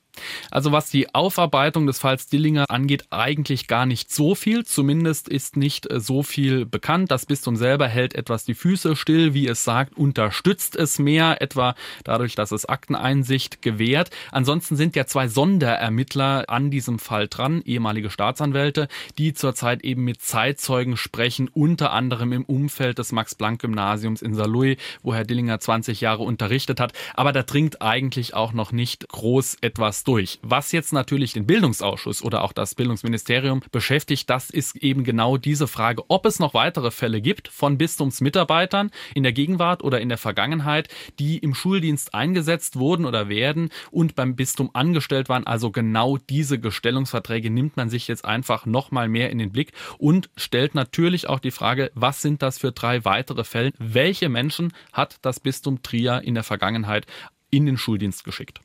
Also 0.50 0.72
was 0.72 0.90
die 0.90 1.14
Aufarbeitung 1.14 1.86
des 1.86 1.98
Falls 1.98 2.26
Dillinger 2.26 2.70
angeht, 2.70 3.04
eigentlich 3.10 3.66
gar 3.66 3.86
nicht 3.86 4.10
so 4.12 4.34
viel. 4.34 4.64
Zumindest 4.64 5.28
ist 5.28 5.56
nicht 5.56 5.90
äh, 5.90 6.00
so 6.00 6.22
viel 6.22 6.66
bekannt. 6.66 7.10
Das 7.10 7.26
Bistum 7.26 7.56
selber 7.56 7.88
hält 7.88 8.14
etwas 8.14 8.44
die 8.44 8.54
Füße 8.54 8.96
still, 8.96 9.34
wie 9.34 9.48
es 9.48 9.64
sagt, 9.64 9.96
unterstützt 9.96 10.76
es 10.76 10.98
mehr, 10.98 11.42
etwa 11.42 11.74
dadurch, 12.04 12.34
dass 12.34 12.52
es 12.52 12.66
Akteneinsicht 12.66 13.62
gewährt. 13.62 14.10
Ansonsten 14.30 14.76
sind 14.76 14.96
ja 14.96 15.06
zwei 15.06 15.28
Sonderermittler 15.28 16.44
an 16.48 16.70
diesem 16.70 16.98
Fall 16.98 17.28
dran, 17.28 17.62
ehemalige 17.64 18.10
Staatsanwälte, 18.10 18.88
die 19.18 19.34
zurzeit 19.34 19.82
eben 19.84 20.04
mit 20.04 20.22
Zeitzeugen 20.22 20.96
sprechen, 20.96 21.48
unter 21.52 21.92
anderem 21.92 22.32
im 22.32 22.44
Umfeld 22.44 22.98
des 22.98 23.12
Max-Planck-Gymnasiums 23.12 24.22
in 24.22 24.34
Saarlouis, 24.34 24.76
wo 25.02 25.14
Herr 25.14 25.24
Dillinger 25.24 25.60
20 25.60 26.00
Jahre 26.00 26.22
unterrichtet 26.22 26.80
hat. 26.80 26.92
Aber 27.14 27.32
da 27.32 27.42
dringt 27.42 27.82
eigentlich 27.82 28.34
auch 28.34 28.52
noch 28.52 28.72
nicht 28.72 29.08
groß 29.08 29.58
etwas 29.60 30.03
durch. 30.04 30.38
Was 30.42 30.72
jetzt 30.72 30.92
natürlich 30.92 31.32
den 31.32 31.46
Bildungsausschuss 31.46 32.22
oder 32.22 32.42
auch 32.44 32.52
das 32.52 32.74
Bildungsministerium 32.74 33.62
beschäftigt, 33.72 34.30
das 34.30 34.50
ist 34.50 34.76
eben 34.76 35.04
genau 35.04 35.36
diese 35.36 35.66
Frage, 35.66 36.04
ob 36.08 36.26
es 36.26 36.38
noch 36.38 36.54
weitere 36.54 36.90
Fälle 36.90 37.20
gibt 37.20 37.48
von 37.48 37.78
Bistumsmitarbeitern 37.78 38.90
in 39.14 39.22
der 39.22 39.32
Gegenwart 39.32 39.82
oder 39.82 40.00
in 40.00 40.08
der 40.08 40.18
Vergangenheit, 40.18 40.88
die 41.18 41.38
im 41.38 41.54
Schuldienst 41.54 42.14
eingesetzt 42.14 42.76
wurden 42.76 43.06
oder 43.06 43.28
werden 43.28 43.70
und 43.90 44.14
beim 44.14 44.36
Bistum 44.36 44.70
angestellt 44.72 45.28
waren. 45.28 45.46
Also 45.46 45.70
genau 45.70 46.18
diese 46.18 46.58
Gestellungsverträge 46.58 47.50
nimmt 47.50 47.76
man 47.76 47.90
sich 47.90 48.08
jetzt 48.08 48.24
einfach 48.24 48.66
nochmal 48.66 49.08
mehr 49.08 49.30
in 49.30 49.38
den 49.38 49.52
Blick 49.52 49.72
und 49.98 50.30
stellt 50.36 50.74
natürlich 50.74 51.28
auch 51.28 51.40
die 51.40 51.50
Frage, 51.50 51.90
was 51.94 52.22
sind 52.22 52.42
das 52.42 52.58
für 52.58 52.72
drei 52.72 53.04
weitere 53.04 53.44
Fälle? 53.44 53.72
Welche 53.78 54.28
Menschen 54.28 54.72
hat 54.92 55.18
das 55.22 55.40
Bistum 55.40 55.82
Trier 55.82 56.22
in 56.22 56.34
der 56.34 56.44
Vergangenheit 56.44 57.06
in 57.50 57.66
den 57.66 57.78
Schuldienst 57.78 58.24
geschickt? 58.24 58.60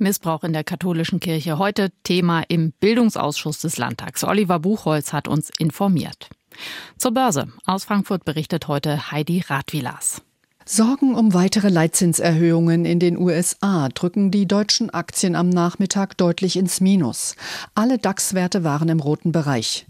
Missbrauch 0.00 0.42
in 0.42 0.52
der 0.52 0.64
katholischen 0.64 1.20
Kirche. 1.20 1.58
Heute 1.58 1.90
Thema 2.02 2.42
im 2.48 2.72
Bildungsausschuss 2.72 3.60
des 3.60 3.76
Landtags. 3.78 4.24
Oliver 4.24 4.58
Buchholz 4.58 5.12
hat 5.12 5.28
uns 5.28 5.50
informiert. 5.58 6.28
Zur 6.98 7.12
Börse. 7.12 7.48
Aus 7.66 7.84
Frankfurt 7.84 8.24
berichtet 8.24 8.68
heute 8.68 9.10
Heidi 9.10 9.44
Radwilas. 9.46 10.22
Sorgen 10.64 11.14
um 11.14 11.34
weitere 11.34 11.68
Leitzinserhöhungen 11.68 12.84
in 12.84 13.00
den 13.00 13.18
USA 13.18 13.88
drücken 13.88 14.30
die 14.30 14.46
deutschen 14.46 14.90
Aktien 14.90 15.34
am 15.34 15.48
Nachmittag 15.48 16.16
deutlich 16.16 16.56
ins 16.56 16.80
Minus. 16.80 17.34
Alle 17.74 17.98
DAX-Werte 17.98 18.62
waren 18.62 18.88
im 18.88 19.00
roten 19.00 19.32
Bereich. 19.32 19.86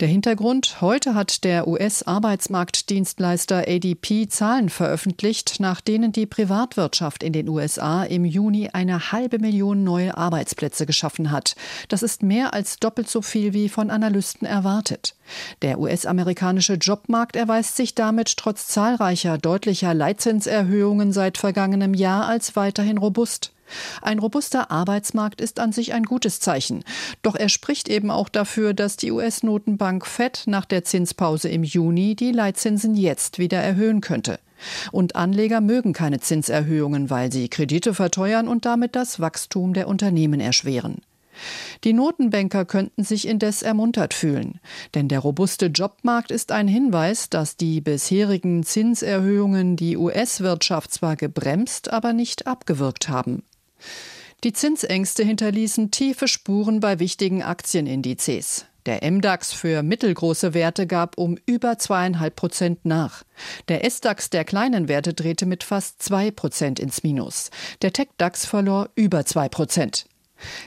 Der 0.00 0.06
Hintergrund, 0.06 0.80
heute 0.80 1.14
hat 1.14 1.42
der 1.42 1.66
US-Arbeitsmarktdienstleister 1.66 3.64
ADP 3.66 4.28
Zahlen 4.28 4.68
veröffentlicht, 4.68 5.58
nach 5.58 5.80
denen 5.80 6.12
die 6.12 6.26
Privatwirtschaft 6.26 7.24
in 7.24 7.32
den 7.32 7.48
USA 7.48 8.04
im 8.04 8.24
Juni 8.24 8.70
eine 8.72 9.10
halbe 9.10 9.40
Million 9.40 9.82
neue 9.82 10.16
Arbeitsplätze 10.16 10.86
geschaffen 10.86 11.32
hat. 11.32 11.56
Das 11.88 12.04
ist 12.04 12.22
mehr 12.22 12.54
als 12.54 12.78
doppelt 12.78 13.10
so 13.10 13.22
viel 13.22 13.52
wie 13.52 13.68
von 13.68 13.90
Analysten 13.90 14.46
erwartet. 14.46 15.16
Der 15.62 15.80
US-amerikanische 15.80 16.74
Jobmarkt 16.74 17.34
erweist 17.34 17.76
sich 17.76 17.96
damit 17.96 18.36
trotz 18.36 18.68
zahlreicher 18.68 19.38
deutlicher 19.38 19.94
Leitzinserhöhungen 19.94 21.12
seit 21.12 21.38
vergangenem 21.38 21.94
Jahr 21.94 22.26
als 22.26 22.54
weiterhin 22.54 22.98
robust. 22.98 23.52
Ein 24.02 24.18
robuster 24.18 24.70
Arbeitsmarkt 24.70 25.40
ist 25.40 25.60
an 25.60 25.72
sich 25.72 25.92
ein 25.92 26.04
gutes 26.04 26.40
Zeichen. 26.40 26.84
Doch 27.22 27.34
er 27.34 27.48
spricht 27.48 27.88
eben 27.88 28.10
auch 28.10 28.28
dafür, 28.28 28.74
dass 28.74 28.96
die 28.96 29.12
US-Notenbank 29.12 30.06
Fed 30.06 30.44
nach 30.46 30.64
der 30.64 30.84
Zinspause 30.84 31.48
im 31.48 31.64
Juni 31.64 32.14
die 32.14 32.32
Leitzinsen 32.32 32.94
jetzt 32.94 33.38
wieder 33.38 33.58
erhöhen 33.58 34.00
könnte. 34.00 34.38
Und 34.90 35.16
Anleger 35.16 35.60
mögen 35.60 35.92
keine 35.92 36.20
Zinserhöhungen, 36.20 37.10
weil 37.10 37.30
sie 37.30 37.48
Kredite 37.48 37.94
verteuern 37.94 38.48
und 38.48 38.64
damit 38.64 38.96
das 38.96 39.20
Wachstum 39.20 39.72
der 39.72 39.88
Unternehmen 39.88 40.40
erschweren. 40.40 41.00
Die 41.84 41.92
Notenbanker 41.92 42.64
könnten 42.64 43.04
sich 43.04 43.28
indes 43.28 43.62
ermuntert 43.62 44.14
fühlen, 44.14 44.60
denn 44.94 45.08
der 45.08 45.20
robuste 45.20 45.66
Jobmarkt 45.66 46.30
ist 46.32 46.50
ein 46.50 46.66
Hinweis, 46.66 47.30
dass 47.30 47.56
die 47.56 47.80
bisherigen 47.80 48.64
Zinserhöhungen 48.64 49.76
die 49.76 49.96
US-Wirtschaft 49.96 50.92
zwar 50.92 51.14
gebremst, 51.14 51.92
aber 51.92 52.12
nicht 52.12 52.46
abgewirkt 52.46 53.08
haben. 53.08 53.44
Die 54.44 54.52
Zinsängste 54.52 55.24
hinterließen 55.24 55.90
tiefe 55.90 56.28
Spuren 56.28 56.80
bei 56.80 56.98
wichtigen 56.98 57.42
Aktienindizes. 57.42 58.66
Der 58.86 59.10
MDAX 59.10 59.52
für 59.52 59.82
mittelgroße 59.82 60.54
Werte 60.54 60.86
gab 60.86 61.18
um 61.18 61.36
über 61.44 61.76
zweieinhalb 61.76 62.36
Prozent 62.36 62.84
nach. 62.84 63.24
Der 63.68 63.84
SDAX 63.84 64.30
der 64.30 64.44
kleinen 64.44 64.88
Werte 64.88 65.12
drehte 65.12 65.44
mit 65.44 65.64
fast 65.64 66.02
zwei 66.02 66.30
Prozent 66.30 66.80
ins 66.80 67.02
Minus. 67.02 67.50
Der 67.82 67.92
TechDAX 67.92 68.46
verlor 68.46 68.88
über 68.94 69.26
zwei 69.26 69.50
Prozent. 69.50 70.06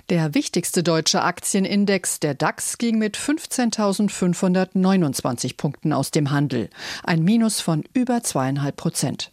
Der 0.09 0.33
wichtigste 0.33 0.81
deutsche 0.83 1.23
Aktienindex, 1.23 2.19
der 2.19 2.33
DAX, 2.33 2.77
ging 2.77 2.99
mit 2.99 3.15
15.529 3.17 5.55
Punkten 5.57 5.93
aus 5.93 6.11
dem 6.11 6.31
Handel. 6.31 6.69
Ein 7.03 7.23
Minus 7.23 7.61
von 7.61 7.85
über 7.93 8.21
zweieinhalb 8.21 8.75
Prozent. 8.75 9.31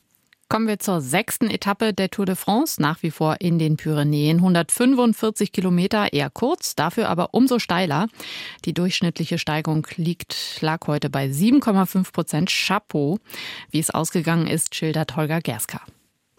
Kommen 0.51 0.67
wir 0.67 0.79
zur 0.79 1.03
sechsten 1.03 1.51
Etappe 1.51 1.93
der 1.93 2.09
Tour 2.09 2.25
de 2.25 2.35
France, 2.35 2.81
nach 2.81 3.03
wie 3.03 3.11
vor 3.11 3.37
in 3.41 3.59
den 3.59 3.77
Pyrenäen. 3.77 4.39
145 4.39 5.53
Kilometer, 5.53 6.15
eher 6.15 6.31
kurz, 6.31 6.75
dafür 6.75 7.11
aber 7.11 7.35
umso 7.35 7.59
steiler. 7.59 8.07
Die 8.65 8.73
durchschnittliche 8.73 9.37
Steigung 9.37 9.87
liegt, 9.97 10.63
lag 10.63 10.87
heute 10.87 11.11
bei 11.11 11.27
7,5 11.27 12.13
Prozent. 12.13 12.51
Chapeau. 12.51 13.19
Wie 13.71 13.79
es 13.79 13.91
ausgegangen 13.91 14.47
ist, 14.47 14.75
schildert 14.75 15.17
Holger 15.17 15.43
Gerska. 15.43 15.83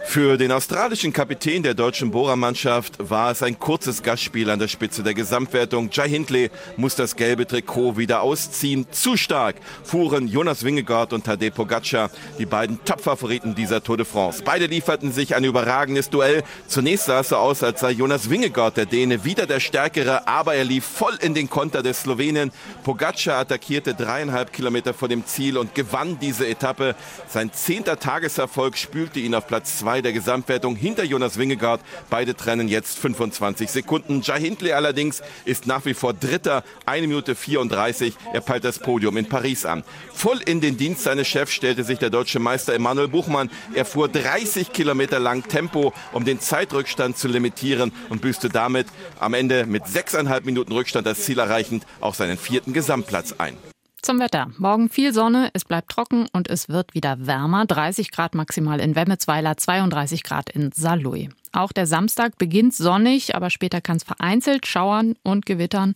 Für 0.01 0.37
den 0.37 0.51
australischen 0.51 1.11
Kapitän 1.13 1.61
der 1.61 1.73
deutschen 1.73 2.09
Bohrermannschaft 2.09 2.97
war 2.97 3.31
es 3.31 3.43
ein 3.43 3.59
kurzes 3.59 4.01
Gastspiel 4.01 4.49
an 4.49 4.57
der 4.57 4.69
Spitze 4.69 5.03
der 5.03 5.13
Gesamtwertung. 5.13 5.89
Jai 5.91 6.07
Hindley 6.07 6.49
muss 6.77 6.95
das 6.95 7.15
gelbe 7.15 7.45
Trikot 7.45 7.97
wieder 7.97 8.21
ausziehen. 8.21 8.87
Zu 8.91 9.17
stark 9.17 9.57
fuhren 9.83 10.27
Jonas 10.27 10.63
Wingegaard 10.63 11.11
und 11.13 11.25
Tadej 11.25 11.51
Pogacar, 11.51 12.09
die 12.39 12.45
beiden 12.45 12.83
Top-Favoriten 12.85 13.55
dieser 13.55 13.83
Tour 13.83 13.97
de 13.97 14.05
France. 14.05 14.41
Beide 14.43 14.67
lieferten 14.67 15.11
sich 15.11 15.35
ein 15.35 15.43
überragendes 15.43 16.09
Duell. 16.09 16.43
Zunächst 16.67 17.05
sah 17.05 17.19
es 17.19 17.29
so 17.29 17.35
aus, 17.35 17.61
als 17.61 17.81
sei 17.81 17.91
Jonas 17.91 18.29
Wingegaard 18.29 18.77
der 18.77 18.85
Däne 18.85 19.25
wieder 19.25 19.45
der 19.45 19.59
Stärkere, 19.59 20.27
aber 20.27 20.55
er 20.55 20.63
lief 20.63 20.85
voll 20.85 21.17
in 21.21 21.33
den 21.33 21.49
Konter 21.49 21.83
des 21.83 22.01
Slowenen. 22.01 22.51
Pogacar 22.83 23.39
attackierte 23.39 23.93
dreieinhalb 23.93 24.53
Kilometer 24.53 24.93
vor 24.93 25.09
dem 25.09 25.25
Ziel 25.25 25.57
und 25.57 25.75
gewann 25.75 26.17
diese 26.19 26.47
Etappe. 26.47 26.95
Sein 27.27 27.51
zehnter 27.53 27.99
Tageserfolg 27.99 28.77
spülte 28.77 29.19
ihn 29.19 29.35
auf 29.35 29.45
Platz 29.45 29.77
zwei 29.77 29.88
2 29.89 30.01
der 30.03 30.13
Gesamtwertung 30.13 30.75
hinter 30.75 31.03
Jonas 31.03 31.39
Wingegaard. 31.39 31.81
Beide 32.11 32.35
trennen 32.35 32.67
jetzt 32.67 32.99
25 32.99 33.71
Sekunden. 33.71 34.21
Jai 34.21 34.39
Hindley 34.39 34.71
allerdings 34.73 35.23
ist 35.45 35.65
nach 35.65 35.83
wie 35.85 35.95
vor 35.95 36.13
Dritter, 36.13 36.63
1 36.85 37.07
Minute 37.07 37.33
34. 37.33 38.13
Er 38.31 38.41
peilt 38.41 38.65
das 38.65 38.77
Podium 38.77 39.17
in 39.17 39.27
Paris 39.27 39.65
an. 39.65 39.83
Voll 40.13 40.41
in 40.45 40.61
den 40.61 40.77
Dienst 40.77 41.01
seines 41.01 41.27
Chefs 41.27 41.53
stellte 41.53 41.83
sich 41.83 41.97
der 41.97 42.11
deutsche 42.11 42.37
Meister 42.37 42.75
Emanuel 42.75 43.07
Buchmann. 43.07 43.49
Er 43.73 43.83
fuhr 43.83 44.09
30 44.09 44.73
Kilometer 44.73 45.17
lang 45.17 45.47
Tempo, 45.47 45.91
um 46.13 46.23
den 46.23 46.39
Zeitrückstand 46.39 47.17
zu 47.17 47.27
limitieren 47.27 47.91
und 48.09 48.21
büßte 48.21 48.49
damit 48.49 48.85
am 49.19 49.33
Ende 49.33 49.65
mit 49.65 49.87
sechseinhalb 49.87 50.45
Minuten 50.45 50.71
Rückstand 50.71 51.07
das 51.07 51.21
Ziel 51.21 51.39
erreichend 51.39 51.87
auch 51.99 52.13
seinen 52.13 52.37
vierten 52.37 52.73
Gesamtplatz 52.73 53.33
ein. 53.39 53.57
Zum 54.01 54.19
Wetter. 54.19 54.51
Morgen 54.57 54.89
viel 54.89 55.13
Sonne, 55.13 55.49
es 55.53 55.65
bleibt 55.65 55.89
trocken 55.89 56.27
und 56.31 56.49
es 56.49 56.69
wird 56.69 56.93
wieder 56.93 57.27
wärmer. 57.27 57.65
30 57.65 58.11
Grad 58.11 58.33
maximal 58.33 58.79
in 58.79 58.95
Wemmetsweiler, 58.95 59.57
32 59.57 60.23
Grad 60.23 60.49
in 60.49 60.71
Saarlouis. 60.71 61.29
Auch 61.51 61.73
der 61.73 61.85
Samstag 61.85 62.37
beginnt 62.37 62.73
sonnig, 62.73 63.35
aber 63.35 63.49
später 63.49 63.81
kann 63.81 63.97
es 63.97 64.03
vereinzelt 64.03 64.67
schauern 64.67 65.15
und 65.23 65.45
gewittern. 65.45 65.95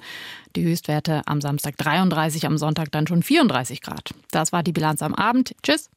Die 0.56 0.64
Höchstwerte 0.64 1.22
am 1.26 1.40
Samstag 1.40 1.78
33, 1.78 2.46
am 2.46 2.58
Sonntag 2.58 2.92
dann 2.92 3.08
schon 3.08 3.24
34 3.24 3.82
Grad. 3.82 4.14
Das 4.32 4.52
war 4.52 4.64
die 4.64 4.74
Bilanz 4.74 5.02
am 5.02 5.16
Abend. 5.16 5.56
Tschüss. 5.64 5.90